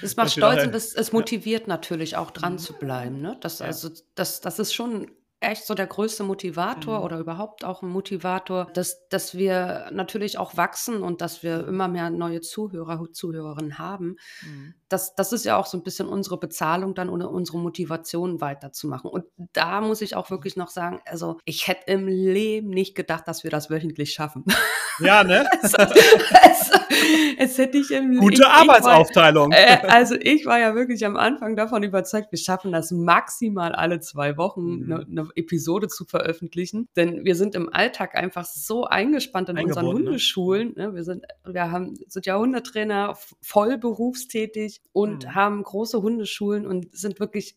Das 0.00 0.14
macht 0.14 0.30
stolz 0.30 0.62
und 0.62 0.72
es, 0.72 0.94
es 0.94 1.12
motiviert 1.12 1.62
ja. 1.62 1.68
natürlich 1.68 2.16
auch 2.16 2.30
dran 2.30 2.52
mhm. 2.52 2.58
zu 2.58 2.74
bleiben. 2.74 3.20
Ne? 3.20 3.36
Das, 3.40 3.58
ja. 3.58 3.66
also, 3.66 3.90
das, 4.14 4.40
das 4.40 4.60
ist 4.60 4.72
schon 4.72 5.10
echt 5.44 5.66
so 5.66 5.74
der 5.74 5.86
größte 5.86 6.24
Motivator 6.24 6.98
mhm. 6.98 7.04
oder 7.04 7.18
überhaupt 7.18 7.64
auch 7.64 7.82
ein 7.82 7.88
Motivator, 7.88 8.68
dass, 8.74 9.08
dass 9.08 9.36
wir 9.36 9.90
natürlich 9.92 10.38
auch 10.38 10.56
wachsen 10.56 11.02
und 11.02 11.20
dass 11.20 11.42
wir 11.42 11.66
immer 11.66 11.88
mehr 11.88 12.10
neue 12.10 12.40
Zuhörer, 12.40 13.12
Zuhörerinnen 13.12 13.78
haben. 13.78 14.16
Mhm. 14.42 14.74
Das, 14.88 15.14
das 15.14 15.32
ist 15.32 15.44
ja 15.44 15.56
auch 15.56 15.66
so 15.66 15.76
ein 15.78 15.82
bisschen 15.82 16.08
unsere 16.08 16.38
Bezahlung 16.38 16.94
dann 16.94 17.08
oder 17.08 17.30
unsere 17.30 17.58
Motivation 17.58 18.40
weiterzumachen. 18.40 19.10
Und 19.10 19.24
da 19.52 19.80
muss 19.80 20.00
ich 20.02 20.16
auch 20.16 20.30
wirklich 20.30 20.56
noch 20.56 20.68
sagen, 20.68 21.00
also 21.04 21.38
ich 21.44 21.68
hätte 21.68 21.92
im 21.92 22.06
Leben 22.06 22.70
nicht 22.70 22.94
gedacht, 22.94 23.26
dass 23.26 23.44
wir 23.44 23.50
das 23.50 23.70
wöchentlich 23.70 24.12
schaffen. 24.12 24.44
Ja, 25.00 25.24
ne? 25.24 25.46
es, 25.62 25.74
es, 25.78 26.70
es, 27.38 27.58
hätte 27.58 27.78
ich 27.78 27.90
im 27.90 28.16
Gute 28.18 28.42
ich, 28.42 28.46
Arbeitsaufteilung. 28.46 29.52
Ich 29.52 29.58
war, 29.58 29.84
äh, 29.84 29.88
also 29.88 30.14
ich 30.20 30.46
war 30.46 30.58
ja 30.58 30.74
wirklich 30.74 31.04
am 31.04 31.16
Anfang 31.16 31.56
davon 31.56 31.82
überzeugt, 31.82 32.30
wir 32.30 32.38
schaffen 32.38 32.72
das 32.72 32.90
maximal 32.90 33.74
alle 33.74 34.00
zwei 34.00 34.36
Wochen, 34.36 34.84
mhm. 34.84 34.92
eine, 34.92 35.06
eine 35.10 35.28
Episode 35.36 35.88
zu 35.88 36.04
veröffentlichen. 36.04 36.88
Denn 36.96 37.24
wir 37.24 37.34
sind 37.36 37.54
im 37.54 37.72
Alltag 37.72 38.14
einfach 38.14 38.44
so 38.44 38.84
eingespannt 38.84 39.48
in 39.48 39.58
unseren 39.58 39.86
ne? 39.86 39.92
Hundeschulen. 39.92 40.74
Ne? 40.76 40.94
Wir 40.94 41.04
sind, 41.04 41.24
wir 41.44 41.70
haben, 41.70 41.96
sind 42.08 42.26
ja 42.26 42.38
Hundetrainer, 42.38 43.16
voll 43.42 43.78
berufstätig 43.78 44.80
und 44.92 45.24
mhm. 45.24 45.34
haben 45.34 45.62
große 45.62 46.00
Hundeschulen 46.00 46.66
und 46.66 46.96
sind 46.96 47.20
wirklich 47.20 47.56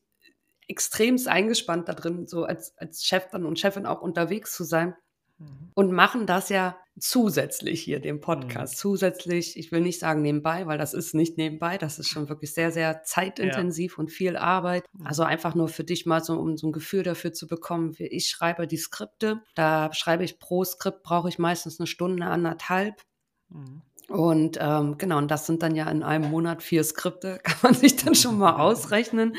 extremst 0.67 1.27
eingespannt 1.27 1.87
da 1.87 1.93
drin, 1.93 2.27
so 2.27 2.43
als, 2.43 2.77
als 2.77 3.05
Chef 3.05 3.29
dann 3.31 3.45
und 3.45 3.59
Chefin 3.59 3.85
auch 3.85 4.01
unterwegs 4.01 4.53
zu 4.55 4.63
sein. 4.63 4.95
Mhm. 5.39 5.71
Und 5.73 5.91
machen 5.91 6.25
das 6.25 6.49
ja 6.49 6.77
zusätzlich 6.99 7.81
hier, 7.81 7.99
dem 7.99 8.21
Podcast. 8.21 8.73
Mhm. 8.73 8.77
Zusätzlich, 8.77 9.57
ich 9.57 9.71
will 9.71 9.81
nicht 9.81 9.99
sagen 9.99 10.21
nebenbei, 10.21 10.65
weil 10.65 10.77
das 10.77 10.93
ist 10.93 11.13
nicht 11.13 11.37
nebenbei, 11.37 11.77
das 11.77 11.99
ist 11.99 12.09
schon 12.09 12.29
wirklich 12.29 12.53
sehr, 12.53 12.71
sehr 12.71 13.03
zeitintensiv 13.03 13.93
ja. 13.93 13.97
und 13.99 14.09
viel 14.09 14.35
Arbeit. 14.35 14.85
Mhm. 14.93 15.05
Also 15.05 15.23
einfach 15.23 15.53
nur 15.53 15.67
für 15.67 15.83
dich 15.83 16.05
mal 16.05 16.23
so, 16.23 16.33
um 16.39 16.57
so 16.57 16.67
ein 16.67 16.73
Gefühl 16.73 17.03
dafür 17.03 17.33
zu 17.33 17.47
bekommen, 17.47 17.97
wie 17.99 18.07
ich 18.07 18.29
schreibe 18.29 18.67
die 18.67 18.77
Skripte. 18.77 19.41
Da 19.55 19.93
schreibe 19.93 20.23
ich 20.23 20.39
pro 20.39 20.63
Skript, 20.63 21.03
brauche 21.03 21.29
ich 21.29 21.39
meistens 21.39 21.79
eine 21.79 21.87
Stunde, 21.87 22.25
anderthalb. 22.25 23.01
Mhm. 23.49 23.81
Und 24.09 24.57
ähm, 24.61 24.97
genau, 24.97 25.17
und 25.17 25.29
das 25.29 25.45
sind 25.45 25.61
dann 25.61 25.75
ja 25.75 25.89
in 25.89 26.01
einem 26.01 26.29
Monat 26.29 26.63
vier 26.63 26.83
Skripte, 26.83 27.39
kann 27.43 27.57
man 27.61 27.73
sich 27.73 27.97
dann 27.97 28.15
schon 28.15 28.37
mal 28.37 28.55
ausrechnen. 28.55 29.35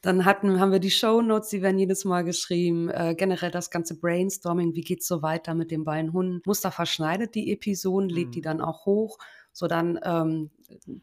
Dann 0.00 0.24
hatten, 0.24 0.60
haben 0.60 0.70
wir 0.70 0.78
die 0.78 0.92
Show 0.92 1.22
Notes, 1.22 1.48
die 1.48 1.60
werden 1.60 1.78
jedes 1.78 2.04
Mal 2.04 2.22
geschrieben. 2.22 2.88
Äh, 2.88 3.16
generell 3.16 3.50
das 3.50 3.70
ganze 3.70 3.98
Brainstorming, 3.98 4.74
wie 4.74 4.82
geht's 4.82 5.08
so 5.08 5.22
weiter 5.22 5.54
mit 5.54 5.72
den 5.72 5.84
beiden 5.84 6.12
Hunden. 6.12 6.40
Mustafa 6.46 6.86
schneidet 6.86 7.34
die 7.34 7.52
Episoden, 7.52 8.08
lädt 8.08 8.28
mhm. 8.28 8.32
die 8.32 8.40
dann 8.42 8.60
auch 8.60 8.86
hoch. 8.86 9.18
So 9.52 9.66
dann 9.66 9.98
ähm, 10.02 10.50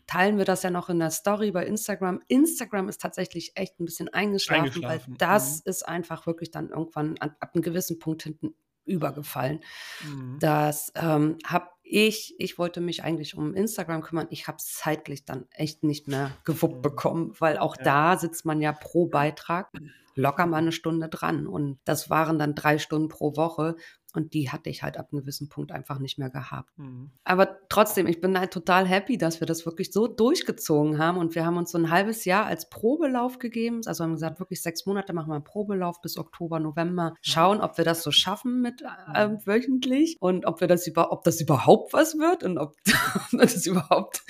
teilen 0.08 0.38
wir 0.38 0.46
das 0.46 0.64
ja 0.64 0.72
noch 0.72 0.90
in 0.90 1.00
der 1.00 1.12
Story 1.12 1.52
bei 1.52 1.66
Instagram. 1.66 2.22
Instagram 2.30 2.90
ist 2.90 3.02
tatsächlich 3.02 3.52
echt 3.56 3.80
ein 3.80 3.86
bisschen 3.86 4.08
eingeschlafen, 4.10 4.66
eingeschlafen. 4.66 5.12
weil 5.12 5.18
das 5.18 5.58
mhm. 5.58 5.70
ist 5.70 5.88
einfach 5.88 6.26
wirklich 6.26 6.52
dann 6.52 6.70
irgendwann 6.70 7.18
an, 7.20 7.36
ab 7.40 7.52
einem 7.54 7.62
gewissen 7.62 8.00
Punkt 8.00 8.24
hinten 8.24 8.56
übergefallen. 8.86 9.60
Mhm. 10.04 10.38
Das 10.40 10.92
ähm, 10.96 11.38
habe 11.46 11.68
ich, 11.90 12.36
ich 12.38 12.60
wollte 12.60 12.82
mich 12.82 13.04
eigentlich 13.04 13.36
um 13.36 13.56
Instagram 13.56 14.02
kümmern. 14.02 14.28
Ich 14.30 14.48
habe 14.48 14.58
es 14.58 14.74
zeitlich 14.74 15.26
dann 15.26 15.48
echt 15.50 15.84
nicht 15.84 16.08
mehr 16.08 16.32
gewuppt 16.46 16.78
mhm. 16.78 16.82
bekommen, 16.82 17.34
weil 17.40 17.58
auch 17.58 17.76
ja. 17.78 17.84
da 17.84 18.18
sitzt 18.18 18.46
man 18.46 18.62
ja 18.62 18.72
pro 18.72 19.08
Beitrag 19.08 19.72
locker 20.16 20.46
mal 20.46 20.58
eine 20.58 20.72
Stunde 20.72 21.10
dran. 21.10 21.48
Und 21.48 21.80
das 21.86 22.10
waren 22.10 22.38
dann 22.38 22.54
drei 22.54 22.78
Stunden 22.78 23.08
pro 23.08 23.36
Woche. 23.36 23.76
Und 24.14 24.34
die 24.34 24.50
hatte 24.50 24.70
ich 24.70 24.84
halt 24.84 24.98
ab 24.98 25.10
einem 25.12 25.22
gewissen 25.22 25.50
Punkt 25.50 25.72
einfach 25.72 26.00
nicht 26.00 26.18
mehr 26.18 26.30
gehabt. 26.30 26.78
Mhm. 26.78 27.12
Aber 27.24 27.58
trotzdem, 27.70 28.08
ich 28.08 28.22
bin 28.22 28.38
halt 28.38 28.52
total 28.52 28.88
happy, 28.88 29.18
dass 29.18 29.40
wir 29.40 29.48
das 29.48 29.66
wirklich 29.66 29.92
so 29.92 30.08
durchgezogen 30.08 30.98
haben. 30.98 31.18
Und 31.18 31.36
wir 31.36 31.46
haben 31.46 31.58
uns 31.58 31.72
so 31.72 31.78
ein 31.78 31.90
halbes 31.90 32.26
Jahr 32.26 32.46
als 32.46 32.70
Probelauf 32.70 33.40
gegeben. 33.40 33.82
Also 33.86 34.04
haben 34.04 34.14
gesagt, 34.14 34.40
wirklich 34.40 34.62
sechs 34.62 34.86
Monate 34.86 35.14
machen 35.14 35.30
wir 35.30 35.36
einen 35.36 35.44
Probelauf 35.44 36.02
bis 36.02 36.18
Oktober, 36.18 36.60
November. 36.60 37.14
Schauen, 37.22 37.62
ob 37.62 37.78
wir 37.78 37.86
das 37.86 38.04
so 38.04 38.12
schaffen 38.12 38.62
mit 38.62 38.84
äh, 39.14 39.28
mhm. 39.28 39.46
wöchentlich 39.46 40.18
und 40.20 40.46
ob 40.46 40.62
wir 40.62 40.68
das 40.68 40.88
über, 40.88 41.12
ob 41.12 41.24
das 41.24 41.42
überhaupt 41.42 41.94
was 41.94 42.18
wird 42.18 42.44
und 42.44 42.58
ob 42.58 42.76
das 43.32 43.66
überhaupt, 43.66 44.24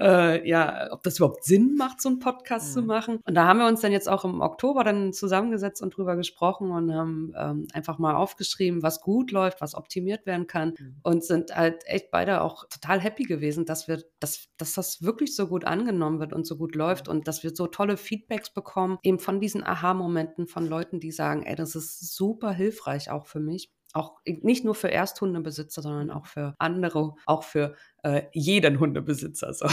äh, 0.00 0.48
ja, 0.48 0.88
ob 0.92 1.02
das 1.02 1.18
überhaupt 1.18 1.44
Sinn 1.44 1.74
macht, 1.76 2.00
so 2.00 2.08
einen 2.08 2.18
Podcast 2.18 2.70
mhm. 2.70 2.72
zu 2.72 2.82
machen. 2.82 3.20
Und 3.24 3.34
da 3.34 3.46
haben 3.46 3.58
wir 3.58 3.66
uns 3.66 3.80
dann 3.80 3.92
jetzt 3.92 4.08
auch 4.08 4.24
im 4.24 4.40
Oktober 4.40 4.84
dann 4.84 5.12
zusammengesetzt 5.12 5.82
und 5.82 5.96
drüber 5.96 6.16
gesprochen 6.16 6.70
und 6.70 6.92
haben 6.92 7.32
ähm, 7.36 7.66
einfach 7.72 7.98
mal 7.98 8.14
aufgeschrieben, 8.14 8.82
was 8.82 9.00
gut 9.00 9.25
gut 9.26 9.32
läuft, 9.32 9.60
was 9.60 9.74
optimiert 9.74 10.26
werden 10.26 10.46
kann 10.46 10.74
mhm. 10.78 10.96
und 11.02 11.24
sind 11.24 11.54
halt 11.54 11.82
echt 11.86 12.10
beide 12.10 12.42
auch 12.42 12.68
total 12.68 13.00
happy 13.00 13.24
gewesen, 13.24 13.64
dass 13.66 13.88
wir, 13.88 14.02
dass, 14.20 14.48
dass 14.56 14.74
das 14.74 15.02
wirklich 15.02 15.34
so 15.34 15.48
gut 15.48 15.64
angenommen 15.64 16.20
wird 16.20 16.32
und 16.32 16.46
so 16.46 16.56
gut 16.56 16.74
läuft 16.74 17.08
und 17.08 17.26
dass 17.26 17.42
wir 17.42 17.50
so 17.54 17.66
tolle 17.66 17.96
Feedbacks 17.96 18.50
bekommen, 18.50 18.98
eben 19.02 19.18
von 19.18 19.40
diesen 19.40 19.64
Aha-Momenten 19.64 20.46
von 20.46 20.66
Leuten, 20.66 21.00
die 21.00 21.10
sagen, 21.10 21.42
ey, 21.42 21.56
das 21.56 21.74
ist 21.74 22.14
super 22.14 22.52
hilfreich 22.52 23.10
auch 23.10 23.26
für 23.26 23.40
mich 23.40 23.72
auch 23.92 24.18
nicht 24.26 24.62
nur 24.62 24.74
für 24.74 24.90
Ersthundebesitzer, 24.90 25.80
sondern 25.80 26.10
auch 26.10 26.26
für 26.26 26.54
andere, 26.58 27.14
auch 27.24 27.44
für 27.44 27.76
äh, 28.02 28.24
jeden 28.32 28.78
Hundebesitzer. 28.78 29.54
So. 29.54 29.66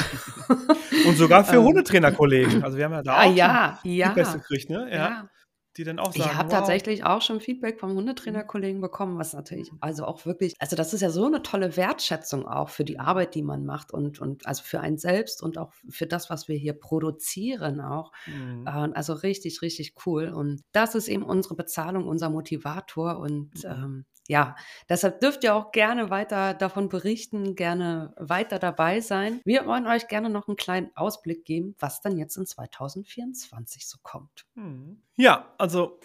Und 1.06 1.18
sogar 1.18 1.44
für 1.44 1.56
ähm, 1.58 1.64
Hundetrainerkollegen. 1.64 2.64
Also 2.64 2.78
wir 2.78 2.86
haben 2.86 2.94
ja 2.94 3.04
da 3.04 3.16
ah, 3.16 3.26
auch 3.26 3.36
ja, 3.36 3.80
ja, 3.84 4.14
gekriegt, 4.14 4.70
ne? 4.70 4.88
Ja. 4.90 4.96
ja 4.96 5.30
die 5.78 5.84
dann 5.84 6.00
auch 6.00 6.14
sagen. 6.14 6.30
Ich 6.30 6.38
habe 6.38 6.50
wow. 6.50 6.60
tatsächlich 6.60 7.04
auch 7.04 7.22
schon 7.22 7.40
Feedback 7.40 7.80
vom 7.80 7.94
Hundetrainerkollegen 7.96 8.82
bekommen, 8.82 9.18
was 9.18 9.34
natürlich 9.34 9.72
also 9.80 10.06
auch 10.06 10.26
wirklich, 10.26 10.56
also 10.60 10.76
das 10.76 10.94
ist 10.94 11.02
ja 11.02 11.10
so 11.10 11.26
eine 11.26 11.42
tolle 11.42 11.76
Wertschätzung 11.76 12.48
auch 12.48 12.70
für 12.70 12.84
die 12.84 13.00
Arbeit, 13.00 13.36
die 13.36 13.42
man 13.42 13.66
macht 13.66 13.92
und, 13.92 14.20
und 14.20 14.46
also 14.46 14.64
für 14.64 14.80
einen 14.80 14.98
selbst 14.98 15.42
und 15.42 15.58
auch 15.58 15.74
für 15.90 16.06
das, 16.06 16.30
was 16.30 16.48
wir 16.48 16.58
hier 16.58 16.74
produzieren 16.74 17.82
auch. 17.82 18.12
Mhm. 18.28 18.66
also 18.66 19.14
richtig, 19.14 19.62
richtig 19.62 19.96
cool. 20.06 20.30
Und 20.30 20.62
das 20.72 20.96
ist 20.96 21.08
eben 21.08 21.24
unsere 21.24 21.56
Bezahlung, 21.56 22.08
unser 22.08 22.30
Motivator 22.30 23.18
und 23.18 23.64
mhm. 23.64 23.70
ähm, 23.70 24.06
ja, 24.28 24.56
deshalb 24.88 25.20
dürft 25.20 25.44
ihr 25.44 25.54
auch 25.54 25.72
gerne 25.72 26.10
weiter 26.10 26.54
davon 26.54 26.90
berichten, 26.90 27.56
gerne 27.56 28.14
weiter 28.18 28.58
dabei 28.58 29.02
sein. 29.02 29.42
Wir 29.44 29.66
wollen 29.66 29.86
euch 29.86 30.08
gerne 30.08 30.30
noch 30.30 30.48
einen 30.48 30.56
kleinen 30.56 30.92
Ausblick 30.96 31.46
geben, 31.46 31.76
was 31.80 32.02
dann 32.02 32.18
jetzt 32.18 32.38
in 32.38 32.46
2024 32.46 33.88
so 33.88 33.98
kommt. 34.02 34.46
Hm. 34.56 35.02
Ja, 35.16 35.54
also 35.58 36.00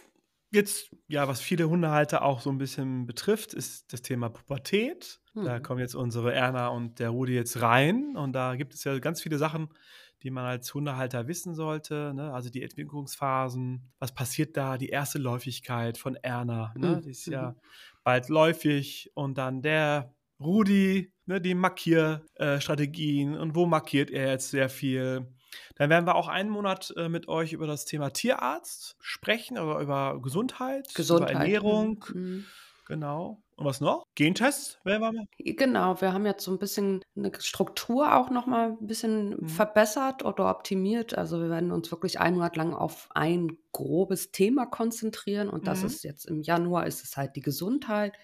jetzt, 0.50 0.90
ja, 1.06 1.28
was 1.28 1.40
viele 1.40 1.68
Hundehalter 1.68 2.22
auch 2.22 2.40
so 2.40 2.50
ein 2.50 2.58
bisschen 2.58 3.06
betrifft, 3.06 3.54
ist 3.54 3.92
das 3.92 4.02
Thema 4.02 4.30
Pubertät. 4.30 5.20
Hm. 5.34 5.44
Da 5.44 5.60
kommen 5.60 5.80
jetzt 5.80 5.94
unsere 5.94 6.32
Erna 6.32 6.68
und 6.68 6.98
der 6.98 7.10
Rudi 7.10 7.34
jetzt 7.34 7.60
rein 7.62 8.16
und 8.16 8.32
da 8.32 8.56
gibt 8.56 8.74
es 8.74 8.82
ja 8.82 8.98
ganz 8.98 9.22
viele 9.22 9.38
Sachen, 9.38 9.68
die 10.22 10.30
man 10.30 10.44
als 10.44 10.74
Hundehalter 10.74 11.28
wissen 11.28 11.54
sollte. 11.54 12.12
Ne? 12.14 12.32
Also 12.32 12.50
die 12.50 12.62
Entwicklungsphasen, 12.62 13.92
was 14.00 14.12
passiert 14.12 14.56
da, 14.56 14.76
die 14.76 14.88
erste 14.88 15.18
Läufigkeit 15.18 15.96
von 15.96 16.16
Erna, 16.16 16.74
ne? 16.76 16.96
Hm. 16.96 17.02
die 17.02 17.10
ist 17.10 17.26
ja 17.26 17.54
mhm 18.08 18.28
läufig 18.28 19.10
und 19.14 19.38
dann 19.38 19.62
der 19.62 20.14
Rudi, 20.40 21.12
ne, 21.26 21.40
die 21.40 21.54
Markierstrategien 21.54 23.36
und 23.36 23.54
wo 23.54 23.66
markiert 23.66 24.10
er 24.10 24.28
jetzt 24.28 24.50
sehr 24.50 24.68
viel. 24.68 25.26
Dann 25.76 25.90
werden 25.90 26.06
wir 26.06 26.14
auch 26.14 26.28
einen 26.28 26.50
Monat 26.50 26.92
äh, 26.96 27.08
mit 27.08 27.28
euch 27.28 27.52
über 27.52 27.66
das 27.66 27.84
Thema 27.84 28.10
Tierarzt 28.10 28.96
sprechen, 29.00 29.56
aber 29.58 29.80
über 29.80 30.20
Gesundheit, 30.22 30.94
Gesundheit. 30.94 31.30
über 31.30 31.40
Ernährung. 31.40 32.04
Mhm. 32.12 32.44
Genau. 32.86 33.42
Und 33.58 33.66
was 33.66 33.80
noch? 33.80 34.06
Gentests 34.14 34.78
werden 34.84 35.02
wir 35.02 35.12
machen? 35.12 35.28
Genau, 35.36 36.00
wir 36.00 36.12
haben 36.12 36.24
jetzt 36.26 36.44
so 36.44 36.52
ein 36.52 36.60
bisschen 36.60 37.04
eine 37.16 37.32
Struktur 37.40 38.14
auch 38.14 38.30
noch 38.30 38.46
mal 38.46 38.76
ein 38.80 38.86
bisschen 38.86 39.30
mhm. 39.30 39.48
verbessert 39.48 40.24
oder 40.24 40.48
optimiert. 40.48 41.18
Also 41.18 41.40
wir 41.42 41.50
werden 41.50 41.72
uns 41.72 41.90
wirklich 41.90 42.20
einen 42.20 42.36
Monat 42.36 42.56
lang 42.56 42.72
auf 42.72 43.08
ein 43.10 43.58
grobes 43.72 44.30
Thema 44.30 44.66
konzentrieren 44.66 45.48
und 45.48 45.66
das 45.66 45.80
mhm. 45.80 45.86
ist 45.86 46.04
jetzt 46.04 46.26
im 46.26 46.40
Januar 46.42 46.86
ist 46.86 47.02
es 47.02 47.16
halt 47.16 47.34
die 47.34 47.40
Gesundheit 47.40 48.16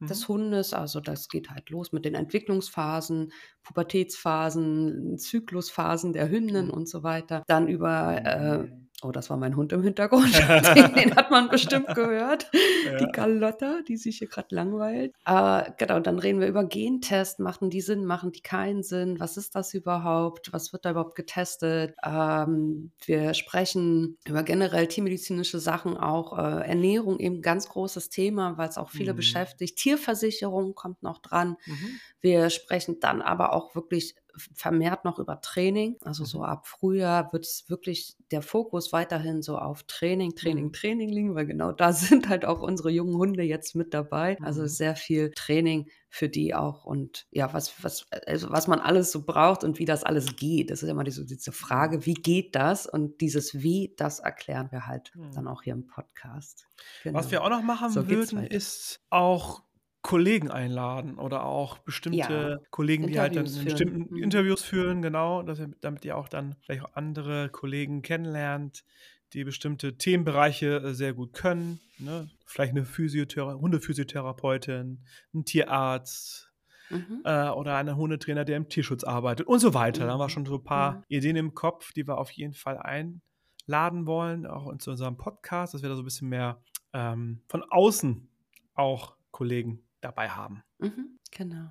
des 0.00 0.26
mhm. 0.26 0.32
Hundes. 0.32 0.72
Also 0.72 1.00
das 1.00 1.28
geht 1.28 1.50
halt 1.50 1.68
los 1.68 1.92
mit 1.92 2.06
den 2.06 2.14
Entwicklungsphasen, 2.14 3.30
Pubertätsphasen, 3.62 5.18
Zyklusphasen 5.18 6.14
der 6.14 6.30
Hündin 6.30 6.66
mhm. 6.66 6.72
und 6.72 6.88
so 6.88 7.02
weiter. 7.02 7.42
Dann 7.46 7.68
über 7.68 8.22
äh, 8.24 8.58
mhm. 8.58 8.87
Oh, 9.02 9.12
das 9.12 9.30
war 9.30 9.36
mein 9.36 9.54
Hund 9.54 9.72
im 9.72 9.84
Hintergrund. 9.84 10.34
Den 10.96 11.14
hat 11.14 11.30
man 11.30 11.48
bestimmt 11.48 11.94
gehört. 11.94 12.50
Ja. 12.84 12.96
Die 12.96 13.12
Carlotta, 13.12 13.80
die 13.86 13.96
sich 13.96 14.18
hier 14.18 14.28
gerade 14.28 14.54
langweilt. 14.54 15.12
Äh, 15.26 15.72
genau, 15.76 16.00
dann 16.00 16.18
reden 16.18 16.40
wir 16.40 16.46
über 16.46 16.64
Gentests. 16.64 17.38
Machen 17.38 17.70
die 17.70 17.80
Sinn, 17.80 18.04
machen 18.04 18.32
die 18.32 18.40
keinen 18.40 18.82
Sinn? 18.82 19.20
Was 19.20 19.36
ist 19.36 19.54
das 19.54 19.74
überhaupt? 19.74 20.52
Was 20.52 20.72
wird 20.72 20.84
da 20.84 20.92
überhaupt 20.92 21.16
getestet? 21.16 21.94
Ähm, 22.02 22.92
wir 23.04 23.34
sprechen 23.34 24.16
über 24.26 24.42
generell 24.42 24.86
tiermedizinische 24.86 25.58
Sachen, 25.58 25.96
auch 25.96 26.38
äh, 26.38 26.66
Ernährung, 26.66 27.18
eben 27.18 27.42
ganz 27.42 27.68
großes 27.68 28.08
Thema, 28.08 28.56
weil 28.56 28.68
es 28.68 28.78
auch 28.78 28.90
viele 28.90 29.12
mhm. 29.12 29.18
beschäftigt. 29.18 29.76
Tierversicherung 29.76 30.74
kommt 30.74 31.02
noch 31.02 31.18
dran. 31.18 31.56
Mhm. 31.66 32.00
Wir 32.20 32.48
sprechen 32.48 33.00
dann 33.00 33.20
aber 33.20 33.52
auch 33.52 33.74
wirklich 33.74 34.14
vermehrt 34.54 35.04
noch 35.04 35.18
über 35.18 35.40
Training. 35.40 35.96
Also 36.02 36.24
so 36.24 36.38
mhm. 36.38 36.44
ab 36.44 36.66
Frühjahr 36.66 37.32
wird 37.32 37.44
es 37.44 37.68
wirklich 37.68 38.16
der 38.30 38.42
Fokus 38.42 38.92
weiterhin 38.92 39.42
so 39.42 39.58
auf 39.58 39.82
Training, 39.84 40.34
Training, 40.34 40.66
mhm. 40.66 40.72
Training 40.72 41.08
liegen, 41.08 41.34
weil 41.34 41.46
genau 41.46 41.72
da 41.72 41.92
sind 41.94 42.28
halt 42.28 42.44
auch 42.44 42.60
unsere 42.60 42.90
jungen 42.90 43.16
Hunde 43.16 43.42
jetzt 43.42 43.74
mit 43.74 43.94
dabei. 43.94 44.36
Also 44.40 44.62
mhm. 44.62 44.68
sehr 44.68 44.96
viel 44.96 45.30
Training 45.32 45.88
für 46.10 46.28
die 46.28 46.54
auch 46.54 46.86
und 46.86 47.26
ja, 47.30 47.52
was, 47.52 47.82
was, 47.84 48.06
also 48.26 48.50
was 48.50 48.66
man 48.66 48.80
alles 48.80 49.12
so 49.12 49.24
braucht 49.24 49.62
und 49.62 49.78
wie 49.78 49.84
das 49.84 50.04
alles 50.04 50.36
geht. 50.36 50.70
Das 50.70 50.82
ist 50.82 50.88
immer 50.88 51.04
diese, 51.04 51.26
diese 51.26 51.52
Frage, 51.52 52.06
wie 52.06 52.14
geht 52.14 52.54
das? 52.54 52.86
Und 52.86 53.20
dieses 53.20 53.62
Wie, 53.62 53.94
das 53.96 54.18
erklären 54.18 54.68
wir 54.70 54.86
halt 54.86 55.12
dann 55.34 55.46
auch 55.46 55.62
hier 55.62 55.74
im 55.74 55.86
Podcast. 55.86 56.66
Genau. 57.02 57.18
Was 57.18 57.30
wir 57.30 57.42
auch 57.44 57.50
noch 57.50 57.62
machen 57.62 57.90
so 57.90 58.08
würden, 58.08 58.42
ist 58.44 59.00
auch 59.10 59.62
Kollegen 60.02 60.50
einladen 60.50 61.18
oder 61.18 61.44
auch 61.44 61.78
bestimmte 61.78 62.18
ja, 62.18 62.58
Kollegen, 62.70 63.08
die 63.08 63.18
halt 63.18 63.36
dann 63.36 63.44
bestimmten 63.44 64.14
mhm. 64.14 64.22
Interviews 64.22 64.62
führen, 64.62 65.02
genau, 65.02 65.42
dass 65.42 65.58
ihr, 65.58 65.70
damit 65.80 66.04
ihr 66.04 66.16
auch 66.16 66.28
dann 66.28 66.54
vielleicht 66.60 66.84
auch 66.84 66.94
andere 66.94 67.48
Kollegen 67.48 68.02
kennenlernt, 68.02 68.84
die 69.32 69.44
bestimmte 69.44 69.98
Themenbereiche 69.98 70.76
äh, 70.76 70.94
sehr 70.94 71.14
gut 71.14 71.32
können. 71.32 71.80
Ne? 71.98 72.30
Vielleicht 72.46 72.72
eine 72.72 72.84
Physiothera 72.84 73.54
Hundephysiotherapeutin, 73.54 75.04
ein 75.34 75.44
Tierarzt, 75.44 76.48
Mhm. 76.90 77.20
Äh, 77.24 77.50
oder 77.50 77.76
ein 77.76 77.96
Hundetrainer, 77.96 78.46
der 78.46 78.56
im 78.56 78.70
Tierschutz 78.70 79.04
arbeitet 79.04 79.46
und 79.46 79.58
so 79.58 79.74
weiter. 79.74 80.04
Mhm. 80.04 80.06
Da 80.06 80.12
haben 80.14 80.20
wir 80.20 80.24
mhm. 80.24 80.30
schon 80.30 80.46
so 80.46 80.54
ein 80.54 80.64
paar 80.64 80.92
mhm. 80.92 81.04
Ideen 81.08 81.36
im 81.36 81.54
Kopf, 81.54 81.92
die 81.92 82.08
wir 82.08 82.16
auf 82.16 82.30
jeden 82.30 82.54
Fall 82.54 82.78
einladen 82.78 84.06
wollen, 84.06 84.46
auch 84.46 84.68
in 84.68 84.78
unserem 84.86 85.18
Podcast, 85.18 85.74
dass 85.74 85.82
wir 85.82 85.90
da 85.90 85.96
so 85.96 86.02
ein 86.02 86.06
bisschen 86.06 86.30
mehr 86.30 86.62
ähm, 86.94 87.42
von 87.46 87.62
außen 87.62 88.28
auch 88.74 89.16
Kollegen 89.30 89.84
dabei 90.00 90.28
haben. 90.30 90.62
Mhm, 90.78 91.18
genau. 91.30 91.70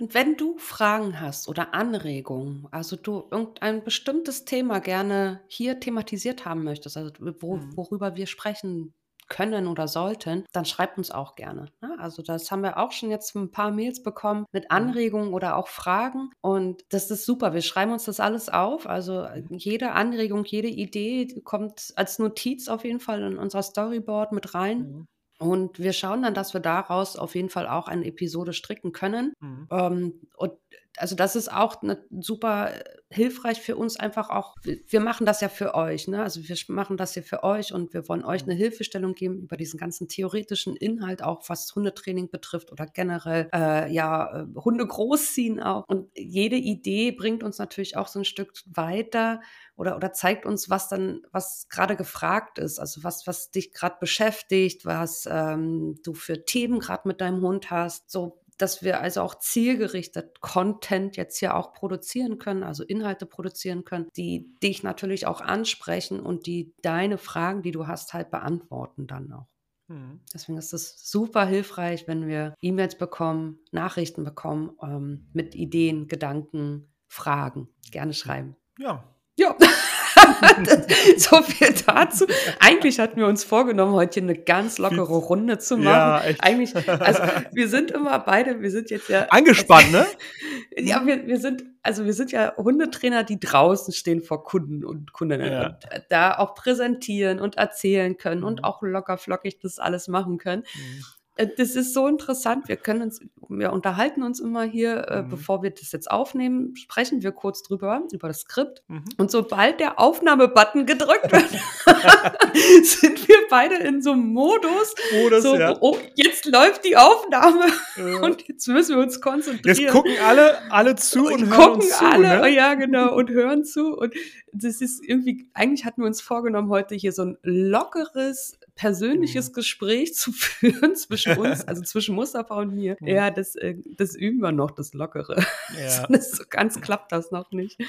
Und 0.00 0.14
wenn 0.14 0.36
du 0.36 0.58
Fragen 0.58 1.20
hast 1.20 1.48
oder 1.48 1.74
Anregungen, 1.74 2.66
also 2.70 2.96
du 2.96 3.28
irgendein 3.30 3.84
bestimmtes 3.84 4.44
Thema 4.44 4.80
gerne 4.80 5.40
hier 5.46 5.78
thematisiert 5.78 6.44
haben 6.44 6.64
möchtest, 6.64 6.96
also 6.96 7.12
wo, 7.40 7.56
mhm. 7.56 7.76
worüber 7.76 8.16
wir 8.16 8.26
sprechen 8.26 8.92
können 9.28 9.66
oder 9.66 9.88
sollten, 9.88 10.44
dann 10.52 10.64
schreib 10.64 10.98
uns 10.98 11.10
auch 11.10 11.34
gerne. 11.34 11.66
Ne? 11.80 11.96
Also 11.98 12.22
das 12.22 12.50
haben 12.50 12.62
wir 12.62 12.78
auch 12.78 12.92
schon 12.92 13.10
jetzt 13.10 13.34
ein 13.34 13.50
paar 13.50 13.70
Mails 13.70 14.02
bekommen 14.02 14.44
mit 14.52 14.64
mhm. 14.64 14.70
Anregungen 14.70 15.32
oder 15.32 15.56
auch 15.56 15.68
Fragen 15.68 16.30
und 16.40 16.84
das 16.90 17.10
ist 17.10 17.24
super. 17.24 17.54
Wir 17.54 17.62
schreiben 17.62 17.92
uns 17.92 18.04
das 18.04 18.20
alles 18.20 18.48
auf. 18.48 18.86
Also 18.86 19.22
mhm. 19.22 19.46
jede 19.56 19.92
Anregung, 19.92 20.44
jede 20.44 20.68
Idee 20.68 21.40
kommt 21.42 21.92
als 21.96 22.18
Notiz 22.18 22.68
auf 22.68 22.84
jeden 22.84 23.00
Fall 23.00 23.22
in 23.22 23.38
unser 23.38 23.62
Storyboard 23.62 24.32
mit 24.32 24.54
rein. 24.54 25.06
Und 25.38 25.78
wir 25.78 25.92
schauen 25.92 26.22
dann, 26.22 26.34
dass 26.34 26.54
wir 26.54 26.60
daraus 26.60 27.16
auf 27.16 27.34
jeden 27.34 27.50
Fall 27.50 27.66
auch 27.66 27.88
eine 27.88 28.06
Episode 28.06 28.52
stricken 28.52 28.92
können. 28.92 29.34
Mhm. 29.40 29.68
Ähm, 29.70 30.20
und 30.36 30.52
also 30.96 31.14
das 31.16 31.36
ist 31.36 31.52
auch 31.52 31.82
eine 31.82 32.04
super 32.10 32.72
hilfreich 33.10 33.60
für 33.60 33.76
uns 33.76 33.98
einfach 33.98 34.30
auch. 34.30 34.54
Wir 34.62 35.00
machen 35.00 35.26
das 35.26 35.40
ja 35.40 35.48
für 35.48 35.74
euch, 35.74 36.08
ne? 36.08 36.22
Also 36.22 36.40
wir 36.42 36.56
machen 36.68 36.96
das 36.96 37.14
ja 37.14 37.22
für 37.22 37.42
euch 37.44 37.72
und 37.72 37.94
wir 37.94 38.08
wollen 38.08 38.24
euch 38.24 38.42
eine 38.42 38.54
Hilfestellung 38.54 39.14
geben 39.14 39.42
über 39.42 39.56
diesen 39.56 39.78
ganzen 39.78 40.08
theoretischen 40.08 40.76
Inhalt, 40.76 41.22
auch 41.22 41.42
was 41.48 41.74
Hundetraining 41.74 42.30
betrifft 42.30 42.72
oder 42.72 42.86
generell 42.86 43.48
äh, 43.52 43.92
ja 43.92 44.42
äh, 44.42 44.46
Hunde 44.56 44.86
großziehen 44.86 45.60
auch. 45.60 45.84
Und 45.88 46.10
jede 46.16 46.56
Idee 46.56 47.12
bringt 47.12 47.42
uns 47.42 47.58
natürlich 47.58 47.96
auch 47.96 48.08
so 48.08 48.20
ein 48.20 48.24
Stück 48.24 48.52
weiter 48.66 49.40
oder, 49.76 49.96
oder 49.96 50.12
zeigt 50.12 50.46
uns, 50.46 50.70
was 50.70 50.88
dann, 50.88 51.22
was 51.32 51.68
gerade 51.68 51.96
gefragt 51.96 52.58
ist, 52.58 52.78
also 52.78 53.02
was, 53.02 53.26
was 53.26 53.50
dich 53.50 53.72
gerade 53.72 53.96
beschäftigt, 54.00 54.84
was 54.84 55.28
ähm, 55.30 55.96
du 56.04 56.14
für 56.14 56.44
Themen 56.44 56.78
gerade 56.78 57.08
mit 57.08 57.20
deinem 57.20 57.40
Hund 57.42 57.70
hast. 57.70 58.10
So, 58.10 58.43
dass 58.58 58.82
wir 58.82 59.00
also 59.00 59.22
auch 59.22 59.36
zielgerichtet 59.38 60.40
Content 60.40 61.16
jetzt 61.16 61.38
hier 61.38 61.56
auch 61.56 61.72
produzieren 61.72 62.38
können, 62.38 62.62
also 62.62 62.84
Inhalte 62.84 63.26
produzieren 63.26 63.84
können, 63.84 64.08
die 64.16 64.54
dich 64.62 64.82
natürlich 64.82 65.26
auch 65.26 65.40
ansprechen 65.40 66.20
und 66.20 66.46
die 66.46 66.74
deine 66.82 67.18
Fragen, 67.18 67.62
die 67.62 67.72
du 67.72 67.86
hast, 67.86 68.14
halt 68.14 68.30
beantworten 68.30 69.06
dann 69.06 69.32
auch. 69.32 69.48
Mhm. 69.88 70.20
Deswegen 70.32 70.58
ist 70.58 70.72
es 70.72 70.96
super 71.10 71.46
hilfreich, 71.46 72.08
wenn 72.08 72.26
wir 72.26 72.54
E-Mails 72.60 72.96
bekommen, 72.96 73.58
Nachrichten 73.70 74.24
bekommen 74.24 74.72
ähm, 74.82 75.28
mit 75.32 75.54
Ideen, 75.54 76.08
Gedanken, 76.08 76.94
Fragen. 77.06 77.68
Gerne 77.90 78.14
schreiben. 78.14 78.56
Ja. 78.78 79.04
Ja. 79.36 79.56
so 81.16 81.42
viel 81.42 81.74
dazu. 81.86 82.26
Eigentlich 82.60 82.98
hatten 82.98 83.16
wir 83.16 83.26
uns 83.26 83.44
vorgenommen, 83.44 83.92
heute 83.92 84.20
eine 84.20 84.36
ganz 84.36 84.78
lockere 84.78 85.14
Runde 85.14 85.58
zu 85.58 85.76
machen. 85.76 85.86
Ja, 85.86 86.24
echt. 86.24 86.42
Eigentlich, 86.42 86.74
also 86.74 87.22
wir 87.52 87.68
sind 87.68 87.90
immer 87.90 88.18
beide, 88.18 88.60
wir 88.60 88.70
sind 88.70 88.90
jetzt 88.90 89.08
ja. 89.08 89.26
Angespannt, 89.30 89.92
ne? 89.92 90.06
ja, 90.76 91.04
wir, 91.06 91.26
wir 91.26 91.38
sind, 91.38 91.64
also 91.82 92.04
wir 92.04 92.12
sind 92.14 92.32
ja 92.32 92.56
Hundetrainer, 92.56 93.24
die 93.24 93.38
draußen 93.40 93.92
stehen 93.92 94.22
vor 94.22 94.44
Kunden 94.44 94.84
und 94.84 95.12
Kundinnen 95.12 95.52
ja. 95.52 95.66
und 95.66 95.76
da 96.08 96.38
auch 96.38 96.54
präsentieren 96.54 97.40
und 97.40 97.56
erzählen 97.56 98.16
können 98.16 98.40
mhm. 98.40 98.46
und 98.46 98.64
auch 98.64 98.82
locker 98.82 99.18
flockig 99.18 99.60
das 99.60 99.78
alles 99.78 100.08
machen 100.08 100.38
können. 100.38 100.62
Mhm. 100.74 101.04
Äh, 101.36 101.48
das 101.56 101.76
ist 101.76 101.94
so 101.94 102.06
interessant. 102.06 102.68
Wir 102.68 102.76
können 102.76 103.02
uns, 103.02 103.20
wir 103.48 103.72
unterhalten 103.72 104.22
uns 104.22 104.40
immer 104.40 104.62
hier, 104.62 105.08
äh, 105.08 105.22
mhm. 105.22 105.28
bevor 105.30 105.62
wir 105.62 105.70
das 105.70 105.92
jetzt 105.92 106.10
aufnehmen, 106.10 106.76
sprechen 106.76 107.22
wir 107.22 107.32
kurz 107.32 107.62
drüber, 107.62 108.02
über 108.12 108.28
das 108.28 108.40
Skript. 108.40 108.82
Mhm. 108.88 109.04
Und 109.18 109.30
sobald 109.30 109.80
der 109.80 109.98
Aufnahmebutton 109.98 110.86
gedrückt 110.86 111.32
wird, 111.32 111.50
sind 112.84 113.28
wir 113.28 113.36
beide 113.50 113.76
in 113.76 114.02
so 114.02 114.12
einem 114.12 114.32
Modus. 114.32 114.94
Modus 115.12 115.42
so, 115.42 115.56
ja. 115.56 115.76
oh, 115.80 115.98
jetzt 116.14 116.46
läuft 116.46 116.84
die 116.84 116.96
Aufnahme 116.96 117.66
ja. 117.96 118.20
und 118.20 118.46
jetzt 118.46 118.68
müssen 118.68 118.96
wir 118.96 119.02
uns 119.02 119.20
konzentrieren. 119.20 119.76
Jetzt 119.76 119.92
gucken 119.92 120.12
alle, 120.24 120.70
alle 120.70 120.94
zu 120.94 121.26
und, 121.26 121.34
und 121.34 121.46
hören 121.48 121.72
gucken 121.72 121.82
zu. 121.82 122.04
Alle, 122.04 122.40
ne? 122.40 122.48
Ja, 122.50 122.74
genau, 122.74 123.14
und 123.14 123.30
hören 123.30 123.64
zu. 123.64 123.96
Und 123.96 124.14
das 124.52 124.80
ist 124.80 125.04
irgendwie, 125.04 125.48
eigentlich 125.52 125.84
hatten 125.84 126.02
wir 126.02 126.06
uns 126.06 126.20
vorgenommen, 126.20 126.68
heute 126.68 126.94
hier 126.94 127.12
so 127.12 127.22
ein 127.22 127.38
lockeres, 127.42 128.58
persönliches 128.74 129.50
mhm. 129.50 129.54
Gespräch 129.54 130.14
zu 130.14 130.32
führen 130.32 130.96
zwischen 130.96 131.36
uns, 131.38 131.66
also 131.66 131.82
zwischen 131.82 132.14
Mustafa 132.14 132.56
und 132.56 132.74
mir. 132.74 132.96
Mhm. 133.00 133.08
Ja, 133.08 133.30
das, 133.30 133.54
äh, 133.56 133.76
das 133.96 134.14
üben 134.14 134.40
wir 134.40 134.52
noch, 134.52 134.70
das 134.70 134.94
Lockere. 134.94 135.44
Ja. 135.78 136.06
das, 136.08 136.32
so 136.32 136.44
ganz 136.48 136.80
klappt 136.80 137.10
das 137.10 137.30
noch 137.30 137.50
nicht. 137.50 137.80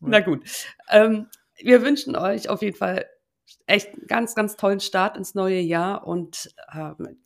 Na 0.00 0.20
gut. 0.20 0.44
Ähm, 0.88 1.26
wir 1.56 1.82
wünschen 1.82 2.14
euch 2.14 2.48
auf 2.48 2.62
jeden 2.62 2.76
Fall 2.76 3.06
echt 3.66 3.90
ganz, 4.06 4.34
ganz 4.34 4.56
tollen 4.56 4.80
Start 4.80 5.16
ins 5.16 5.34
neue 5.34 5.58
Jahr 5.58 6.06
und 6.06 6.54
ähm, 6.72 7.18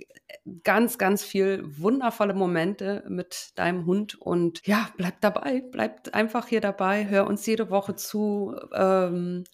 ganz, 0.63 0.99
ganz 0.99 1.25
viel 1.25 1.63
wundervolle 1.79 2.35
Momente 2.35 3.05
mit 3.09 3.53
deinem 3.57 3.87
Hund. 3.87 4.15
Und 4.21 4.67
ja, 4.67 4.89
bleibt 4.97 5.23
dabei, 5.23 5.61
bleibt 5.61 6.15
einfach 6.15 6.47
hier 6.47 6.61
dabei, 6.61 7.09
hör 7.09 7.27
uns 7.27 7.47
jede 7.47 7.71
Woche 7.71 7.95
zu. 7.95 8.57
Ähm, 8.75 9.45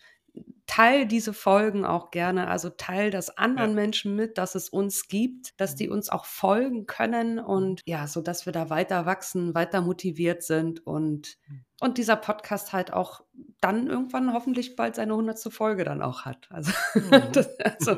teil 0.68 1.06
diese 1.06 1.32
Folgen 1.32 1.84
auch 1.84 2.12
gerne, 2.12 2.46
also 2.46 2.68
teil 2.68 3.10
das 3.10 3.36
anderen 3.36 3.70
ja. 3.70 3.76
Menschen 3.76 4.14
mit, 4.14 4.38
dass 4.38 4.54
es 4.54 4.68
uns 4.68 5.08
gibt, 5.08 5.60
dass 5.60 5.74
die 5.74 5.88
mhm. 5.88 5.94
uns 5.94 6.10
auch 6.10 6.26
folgen 6.26 6.86
können 6.86 7.40
und 7.40 7.80
ja, 7.86 8.06
so 8.06 8.20
dass 8.20 8.46
wir 8.46 8.52
da 8.52 8.70
weiter 8.70 9.06
wachsen, 9.06 9.54
weiter 9.54 9.80
motiviert 9.80 10.44
sind 10.44 10.86
und 10.86 11.38
mhm. 11.48 11.64
Und 11.80 11.98
dieser 11.98 12.16
Podcast 12.16 12.72
halt 12.72 12.92
auch 12.92 13.22
dann 13.60 13.86
irgendwann 13.86 14.32
hoffentlich 14.32 14.76
bald 14.76 14.96
seine 14.96 15.14
hundertste 15.14 15.50
Folge 15.50 15.84
dann 15.84 16.02
auch 16.02 16.24
hat. 16.24 16.48
Also, 16.50 16.72
mhm. 16.94 17.32
das, 17.32 17.58
also, 17.60 17.96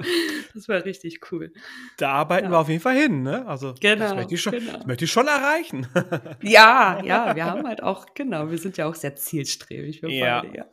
das 0.55 0.69
wäre 0.69 0.85
richtig 0.85 1.33
cool. 1.33 1.53
Da 1.97 2.13
arbeiten 2.13 2.47
ja. 2.47 2.51
wir 2.53 2.59
auf 2.59 2.69
jeden 2.69 2.81
Fall 2.81 2.97
hin, 2.97 3.23
ne? 3.23 3.47
Also 3.47 3.75
genau, 3.81 4.07
das, 4.07 4.14
möchte 4.14 4.35
ich 4.35 4.43
schon, 4.43 4.53
genau. 4.53 4.73
das 4.73 4.87
möchte 4.87 5.05
ich 5.05 5.12
schon 5.12 5.27
erreichen. 5.27 5.87
ja, 6.43 7.03
ja, 7.03 7.35
wir 7.35 7.45
haben 7.45 7.66
halt 7.66 7.83
auch, 7.83 8.14
genau, 8.14 8.51
wir 8.51 8.59
sind 8.59 8.77
ja 8.77 8.87
auch 8.87 8.95
sehr 8.95 9.16
zielstrebig. 9.16 10.03
Ja. 10.03 10.43
Beide, 10.43 10.57
ja. 10.57 10.66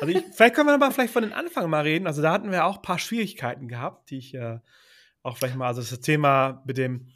Also 0.00 0.18
ich, 0.18 0.24
vielleicht 0.34 0.54
können 0.54 0.68
wir 0.68 0.74
aber 0.74 0.90
vielleicht 0.90 1.12
von 1.12 1.22
den 1.22 1.32
Anfang 1.32 1.70
mal 1.70 1.82
reden. 1.82 2.06
Also 2.06 2.22
da 2.22 2.32
hatten 2.32 2.50
wir 2.50 2.64
auch 2.64 2.76
ein 2.76 2.82
paar 2.82 2.98
Schwierigkeiten 2.98 3.68
gehabt, 3.68 4.10
die 4.10 4.18
ich 4.18 4.34
äh, 4.34 4.58
auch 5.22 5.36
vielleicht 5.36 5.56
mal, 5.56 5.68
also 5.68 5.80
das 5.80 6.00
Thema 6.00 6.62
mit 6.66 6.76
dem, 6.76 7.08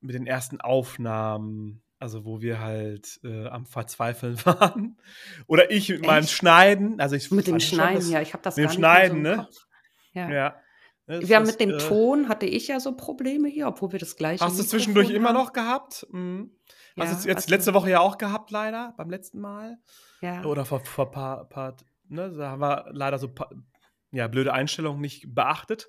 mit 0.00 0.14
den 0.14 0.26
ersten 0.26 0.60
Aufnahmen, 0.60 1.82
also 1.98 2.24
wo 2.24 2.40
wir 2.40 2.60
halt 2.60 3.20
äh, 3.24 3.46
am 3.46 3.66
Verzweifeln 3.66 4.38
waren. 4.44 4.98
Oder 5.46 5.70
ich 5.70 5.88
mit 5.88 6.00
Echt? 6.00 6.06
meinem 6.06 6.26
Schneiden. 6.26 7.00
Also 7.00 7.16
ich 7.16 7.30
mit 7.30 7.46
dem 7.46 7.60
Schneiden, 7.60 7.96
das, 7.96 8.10
ja, 8.10 8.20
ich 8.20 8.32
habe 8.32 8.42
das 8.42 8.56
mit 8.56 8.66
dem 8.66 8.72
Schneiden, 8.72 9.16
so 9.18 9.30
ne? 9.30 9.48
Ja. 10.12 10.30
ja. 10.30 10.56
Wir 11.06 11.36
haben 11.36 11.46
mit 11.46 11.60
dem 11.60 11.70
äh, 11.70 11.78
Ton 11.78 12.28
hatte 12.28 12.46
ich 12.46 12.66
ja 12.66 12.80
so 12.80 12.96
Probleme 12.96 13.48
hier, 13.48 13.68
obwohl 13.68 13.92
wir 13.92 14.00
das 14.00 14.16
gleiche. 14.16 14.44
Hast 14.44 14.58
du 14.58 14.64
zwischendurch 14.64 15.10
immer 15.10 15.32
noch 15.32 15.52
gehabt? 15.52 16.04
Mhm. 16.10 16.50
Ja, 16.96 17.04
hast 17.06 17.24
du 17.24 17.28
jetzt 17.28 17.44
also, 17.44 17.54
letzte 17.54 17.74
Woche 17.74 17.90
ja 17.90 18.00
auch 18.00 18.18
gehabt, 18.18 18.50
leider, 18.50 18.94
beim 18.96 19.10
letzten 19.10 19.38
Mal. 19.38 19.78
Ja. 20.20 20.42
Oder 20.44 20.64
vor, 20.64 20.84
vor 20.84 21.06
ein 21.06 21.12
paar, 21.12 21.48
paar 21.48 21.76
ne, 22.08 22.32
da 22.36 22.50
haben 22.50 22.60
wir 22.60 22.86
leider 22.90 23.18
so 23.18 23.30
ja, 24.10 24.26
blöde 24.26 24.52
Einstellungen 24.52 25.00
nicht 25.00 25.32
beachtet. 25.32 25.88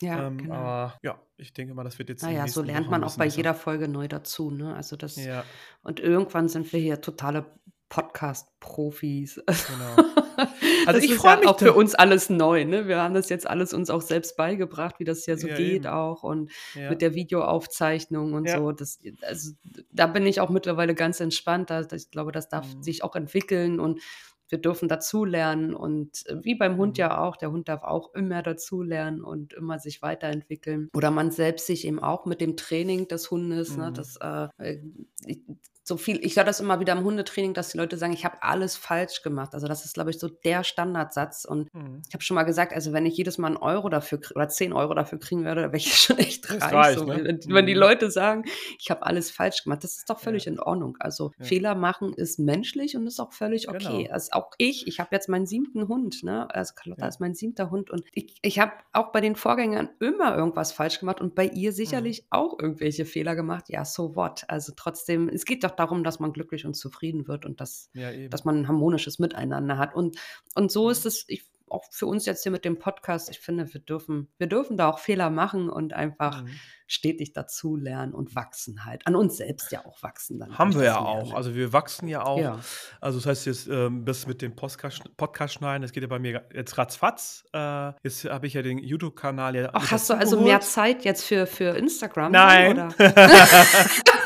Ja, 0.00 0.26
ähm, 0.26 0.38
genau. 0.38 0.54
Aber 0.54 0.98
ja, 1.02 1.20
ich 1.36 1.52
denke 1.52 1.74
mal, 1.74 1.84
das 1.84 1.98
wird 1.98 2.08
jetzt. 2.08 2.22
Naja, 2.22 2.46
so 2.48 2.62
lernt 2.62 2.90
man 2.90 3.04
auch 3.04 3.16
bei 3.16 3.26
besser. 3.26 3.36
jeder 3.36 3.54
Folge 3.54 3.88
neu 3.88 4.08
dazu. 4.08 4.50
Ne? 4.50 4.74
Also 4.74 4.96
das, 4.96 5.16
ja. 5.16 5.44
Und 5.82 6.00
irgendwann 6.00 6.48
sind 6.48 6.72
wir 6.72 6.80
hier 6.80 7.00
totale 7.00 7.46
Podcast-Profis. 7.90 9.42
Genau. 9.46 10.08
Also 10.86 11.00
ich 11.00 11.14
freue 11.14 11.32
ja 11.32 11.40
mich 11.40 11.48
auch 11.48 11.58
für 11.58 11.74
uns 11.74 11.94
alles 11.94 12.30
neu. 12.30 12.64
Ne? 12.64 12.88
Wir 12.88 13.02
haben 13.02 13.12
das 13.12 13.28
jetzt 13.28 13.48
alles 13.48 13.74
uns 13.74 13.90
auch 13.90 14.00
selbst 14.00 14.38
beigebracht, 14.38 14.98
wie 14.98 15.04
das 15.04 15.26
ja 15.26 15.36
so 15.36 15.46
ja, 15.46 15.54
geht 15.54 15.84
eben. 15.84 15.86
auch 15.86 16.22
und 16.22 16.50
ja. 16.74 16.88
mit 16.88 17.02
der 17.02 17.14
Videoaufzeichnung 17.14 18.32
und 18.32 18.48
so. 18.48 18.72
Das, 18.72 18.98
also, 19.22 19.52
da 19.92 20.06
bin 20.06 20.26
ich 20.26 20.40
auch 20.40 20.48
mittlerweile 20.48 20.94
ganz 20.94 21.20
entspannt. 21.20 21.68
Da, 21.68 21.82
ich 21.92 22.10
glaube, 22.10 22.32
das 22.32 22.48
darf 22.48 22.74
mhm. 22.74 22.82
sich 22.82 23.04
auch 23.04 23.14
entwickeln 23.14 23.78
und 23.78 24.00
wir 24.50 24.58
dürfen 24.58 24.88
dazulernen 24.88 25.74
und 25.74 26.26
äh, 26.26 26.36
wie 26.42 26.54
beim 26.54 26.76
Hund 26.76 26.96
mhm. 26.96 27.00
ja 27.00 27.18
auch, 27.20 27.36
der 27.36 27.52
Hund 27.52 27.68
darf 27.68 27.82
auch 27.82 28.14
immer 28.14 28.42
dazulernen 28.42 29.22
und 29.22 29.52
immer 29.54 29.78
sich 29.78 30.02
weiterentwickeln. 30.02 30.88
Oder 30.94 31.10
man 31.10 31.30
selbst 31.30 31.66
sich 31.66 31.86
eben 31.86 32.00
auch 32.00 32.26
mit 32.26 32.40
dem 32.40 32.56
Training 32.56 33.08
des 33.08 33.30
Hundes, 33.30 33.76
ne, 33.76 33.76
mhm. 33.76 33.82
ne, 33.82 33.92
das 33.92 34.16
äh, 34.16 34.48
äh 34.58 34.78
so 35.90 35.96
viel, 35.96 36.24
ich 36.24 36.36
höre 36.36 36.44
das 36.44 36.60
immer 36.60 36.78
wieder 36.78 36.92
im 36.92 37.02
Hundetraining, 37.02 37.52
dass 37.52 37.70
die 37.70 37.78
Leute 37.78 37.98
sagen, 37.98 38.12
ich 38.12 38.24
habe 38.24 38.44
alles 38.44 38.76
falsch 38.76 39.22
gemacht. 39.22 39.54
Also 39.54 39.66
das 39.66 39.84
ist, 39.84 39.94
glaube 39.94 40.10
ich, 40.10 40.20
so 40.20 40.28
der 40.28 40.62
Standardsatz. 40.62 41.44
Und 41.44 41.74
mhm. 41.74 42.02
ich 42.06 42.14
habe 42.14 42.22
schon 42.22 42.36
mal 42.36 42.44
gesagt, 42.44 42.72
also 42.72 42.92
wenn 42.92 43.06
ich 43.06 43.16
jedes 43.16 43.38
Mal 43.38 43.48
einen 43.48 43.56
Euro 43.56 43.88
dafür 43.88 44.20
oder 44.36 44.48
zehn 44.48 44.72
Euro 44.72 44.94
dafür 44.94 45.18
kriegen 45.18 45.44
würde, 45.44 45.62
wäre 45.62 45.76
ich 45.76 45.92
schon 45.98 46.18
echt 46.18 46.48
reich. 46.48 46.72
reich 46.72 46.98
so. 46.98 47.06
ne? 47.06 47.24
wenn, 47.24 47.40
wenn, 47.52 47.66
die 47.66 47.74
mhm. 47.74 47.80
Leute 47.80 48.08
sagen, 48.12 48.44
ich 48.78 48.88
habe 48.88 49.04
alles 49.04 49.32
falsch 49.32 49.64
gemacht, 49.64 49.82
das 49.82 49.96
ist 49.96 50.08
doch 50.08 50.20
völlig 50.20 50.44
ja. 50.44 50.52
in 50.52 50.60
Ordnung. 50.60 50.96
Also 51.00 51.32
ja. 51.40 51.44
Fehler 51.44 51.74
machen 51.74 52.14
ist 52.14 52.38
menschlich 52.38 52.96
und 52.96 53.08
ist 53.08 53.18
auch 53.18 53.32
völlig 53.32 53.68
okay. 53.68 54.04
Genau. 54.04 54.12
Also 54.12 54.30
auch 54.30 54.52
ich, 54.58 54.86
ich 54.86 55.00
habe 55.00 55.08
jetzt 55.10 55.28
meinen 55.28 55.46
siebten 55.46 55.88
Hund, 55.88 56.22
ne? 56.22 56.48
Also 56.54 56.74
Carlotta 56.76 57.02
ja. 57.02 57.08
ist 57.08 57.18
mein 57.18 57.34
siebter 57.34 57.72
Hund 57.72 57.90
und 57.90 58.04
ich, 58.12 58.36
ich 58.42 58.60
habe 58.60 58.74
auch 58.92 59.10
bei 59.10 59.20
den 59.20 59.34
Vorgängern 59.34 59.88
immer 59.98 60.36
irgendwas 60.36 60.70
falsch 60.70 61.00
gemacht 61.00 61.20
und 61.20 61.34
bei 61.34 61.46
ihr 61.46 61.72
sicherlich 61.72 62.22
mhm. 62.22 62.26
auch 62.30 62.58
irgendwelche 62.60 63.06
Fehler 63.06 63.34
gemacht. 63.34 63.64
Ja, 63.70 63.84
so 63.84 64.14
what? 64.14 64.44
Also 64.46 64.72
trotzdem, 64.76 65.28
es 65.28 65.44
geht 65.44 65.64
doch 65.64 65.72
darum, 65.80 66.04
dass 66.04 66.20
man 66.20 66.32
glücklich 66.32 66.64
und 66.64 66.74
zufrieden 66.74 67.26
wird 67.26 67.44
und 67.44 67.60
dass, 67.60 67.90
ja, 67.94 68.28
dass 68.28 68.44
man 68.44 68.60
ein 68.60 68.68
harmonisches 68.68 69.18
Miteinander 69.18 69.78
hat. 69.78 69.94
Und, 69.94 70.16
und 70.54 70.70
so 70.70 70.90
ist 70.90 71.06
es, 71.06 71.24
ich, 71.26 71.50
auch 71.70 71.84
für 71.90 72.06
uns 72.06 72.26
jetzt 72.26 72.42
hier 72.42 72.52
mit 72.52 72.64
dem 72.64 72.78
Podcast, 72.78 73.30
ich 73.30 73.38
finde, 73.38 73.72
wir 73.72 73.80
dürfen, 73.80 74.28
wir 74.38 74.48
dürfen 74.48 74.76
da 74.76 74.90
auch 74.90 74.98
Fehler 74.98 75.30
machen 75.30 75.70
und 75.70 75.92
einfach 75.92 76.42
mhm. 76.42 76.50
stetig 76.86 77.32
dazu 77.32 77.76
lernen 77.76 78.12
und 78.12 78.34
wachsen 78.34 78.84
halt. 78.84 79.06
An 79.06 79.14
uns 79.14 79.36
selbst 79.36 79.70
ja 79.70 79.86
auch 79.86 80.02
wachsen 80.02 80.38
dann. 80.40 80.58
Haben 80.58 80.74
wir 80.74 80.84
ja 80.84 80.98
auch. 80.98 81.32
Also 81.32 81.54
wir 81.54 81.72
wachsen 81.72 82.08
ja 82.08 82.24
auch. 82.24 82.40
Ja. 82.40 82.60
Also 83.00 83.18
das 83.18 83.26
heißt 83.26 83.46
jetzt, 83.46 83.68
ähm, 83.68 84.04
bis 84.04 84.26
mit 84.26 84.42
dem 84.42 84.56
Podcast, 84.56 85.16
Podcast 85.16 85.54
schneiden, 85.54 85.82
das 85.82 85.92
geht 85.92 86.02
ja 86.02 86.08
bei 86.08 86.18
mir 86.18 86.44
jetzt 86.52 86.76
ratzfatz. 86.76 87.44
Äh, 87.52 87.92
jetzt 88.02 88.24
habe 88.24 88.46
ich 88.46 88.54
ja 88.54 88.62
den 88.62 88.78
YouTube-Kanal 88.78 89.54
ja. 89.54 89.70
Ach, 89.72 89.90
hast 89.90 90.10
du 90.10 90.14
also 90.14 90.36
geholt. 90.36 90.50
mehr 90.50 90.60
Zeit 90.60 91.04
jetzt 91.04 91.24
für, 91.24 91.46
für 91.46 91.76
Instagram? 91.76 92.32
Nein. 92.32 92.94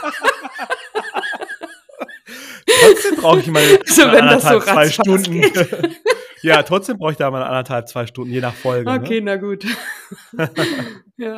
trotzdem 2.80 3.16
brauche 3.16 3.40
ich 3.40 3.46
mal, 3.48 3.62
also, 3.86 4.02
anderthalb, 4.02 4.62
so 4.62 4.70
zwei 4.70 4.90
Stunden. 4.90 5.42
ja, 6.42 6.62
trotzdem 6.62 6.98
brauche 6.98 7.12
ich 7.12 7.18
da 7.18 7.30
mal 7.30 7.42
anderthalb, 7.42 7.88
zwei 7.88 8.06
Stunden, 8.06 8.32
je 8.32 8.40
nach 8.40 8.54
Folge. 8.54 8.90
Ne? 8.90 9.00
Okay, 9.00 9.20
ne? 9.20 9.32
na 9.32 9.36
gut. 9.36 9.64
ja, 11.16 11.36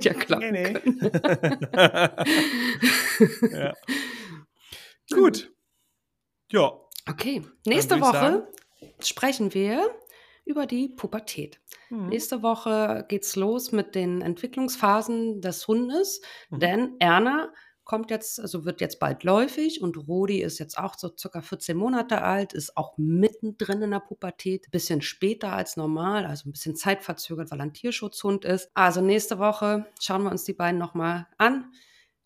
ja 0.00 0.14
klar. 0.14 0.40
Nee, 0.40 0.52
nee. 0.52 0.74
ja. 3.52 3.72
gut. 5.12 5.50
Ja. 6.52 6.72
Okay, 7.08 7.42
nächste 7.66 8.00
Woche 8.00 8.12
sagen, 8.12 8.42
sprechen 9.00 9.54
wir 9.54 9.90
über 10.44 10.66
die 10.66 10.88
Pubertät. 10.88 11.60
Mhm. 11.90 12.08
Nächste 12.08 12.42
Woche 12.42 13.04
geht's 13.08 13.36
los 13.36 13.72
mit 13.72 13.94
den 13.94 14.22
Entwicklungsphasen 14.22 15.40
des 15.40 15.66
Hundes, 15.68 16.20
mhm. 16.50 16.58
denn 16.60 16.96
Erna 16.98 17.52
kommt 17.86 18.10
jetzt, 18.10 18.38
also 18.40 18.66
wird 18.66 18.82
jetzt 18.82 18.98
bald 18.98 19.22
läufig 19.22 19.80
und 19.80 19.96
Rodi 19.96 20.42
ist 20.42 20.58
jetzt 20.58 20.76
auch 20.76 20.98
so 20.98 21.10
circa 21.16 21.40
14 21.40 21.76
Monate 21.76 22.20
alt, 22.20 22.52
ist 22.52 22.76
auch 22.76 22.98
mittendrin 22.98 23.80
in 23.80 23.92
der 23.92 24.00
Pubertät, 24.00 24.70
bisschen 24.72 25.00
später 25.00 25.52
als 25.52 25.76
normal, 25.76 26.26
also 26.26 26.48
ein 26.48 26.52
bisschen 26.52 26.76
zeitverzögert, 26.76 27.50
weil 27.50 27.60
er 27.60 27.66
ein 27.66 27.72
Tierschutzhund 27.72 28.44
ist. 28.44 28.70
Also 28.74 29.00
nächste 29.00 29.38
Woche 29.38 29.86
schauen 30.00 30.24
wir 30.24 30.32
uns 30.32 30.44
die 30.44 30.52
beiden 30.52 30.78
nochmal 30.78 31.28
an, 31.38 31.72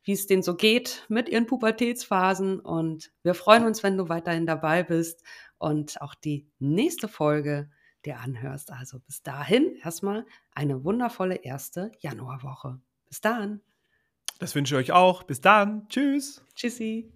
wie 0.02 0.12
es 0.12 0.26
denen 0.26 0.42
so 0.42 0.56
geht 0.56 1.04
mit 1.08 1.28
ihren 1.28 1.46
Pubertätsphasen 1.46 2.58
und 2.58 3.12
wir 3.22 3.34
freuen 3.34 3.66
uns, 3.66 3.82
wenn 3.82 3.98
du 3.98 4.08
weiterhin 4.08 4.46
dabei 4.46 4.82
bist 4.82 5.22
und 5.58 6.00
auch 6.00 6.14
die 6.14 6.48
nächste 6.58 7.06
Folge 7.06 7.70
dir 8.06 8.18
anhörst. 8.18 8.72
Also 8.72 8.98
bis 9.00 9.22
dahin 9.22 9.76
erstmal 9.84 10.24
eine 10.54 10.84
wundervolle 10.84 11.36
erste 11.36 11.92
Januarwoche. 12.00 12.80
Bis 13.08 13.20
dann. 13.20 13.60
Das 14.40 14.54
wünsche 14.54 14.74
ich 14.74 14.90
euch 14.90 14.92
auch. 14.92 15.22
Bis 15.22 15.40
dann. 15.40 15.86
Tschüss. 15.88 16.42
Tschüssi. 16.56 17.12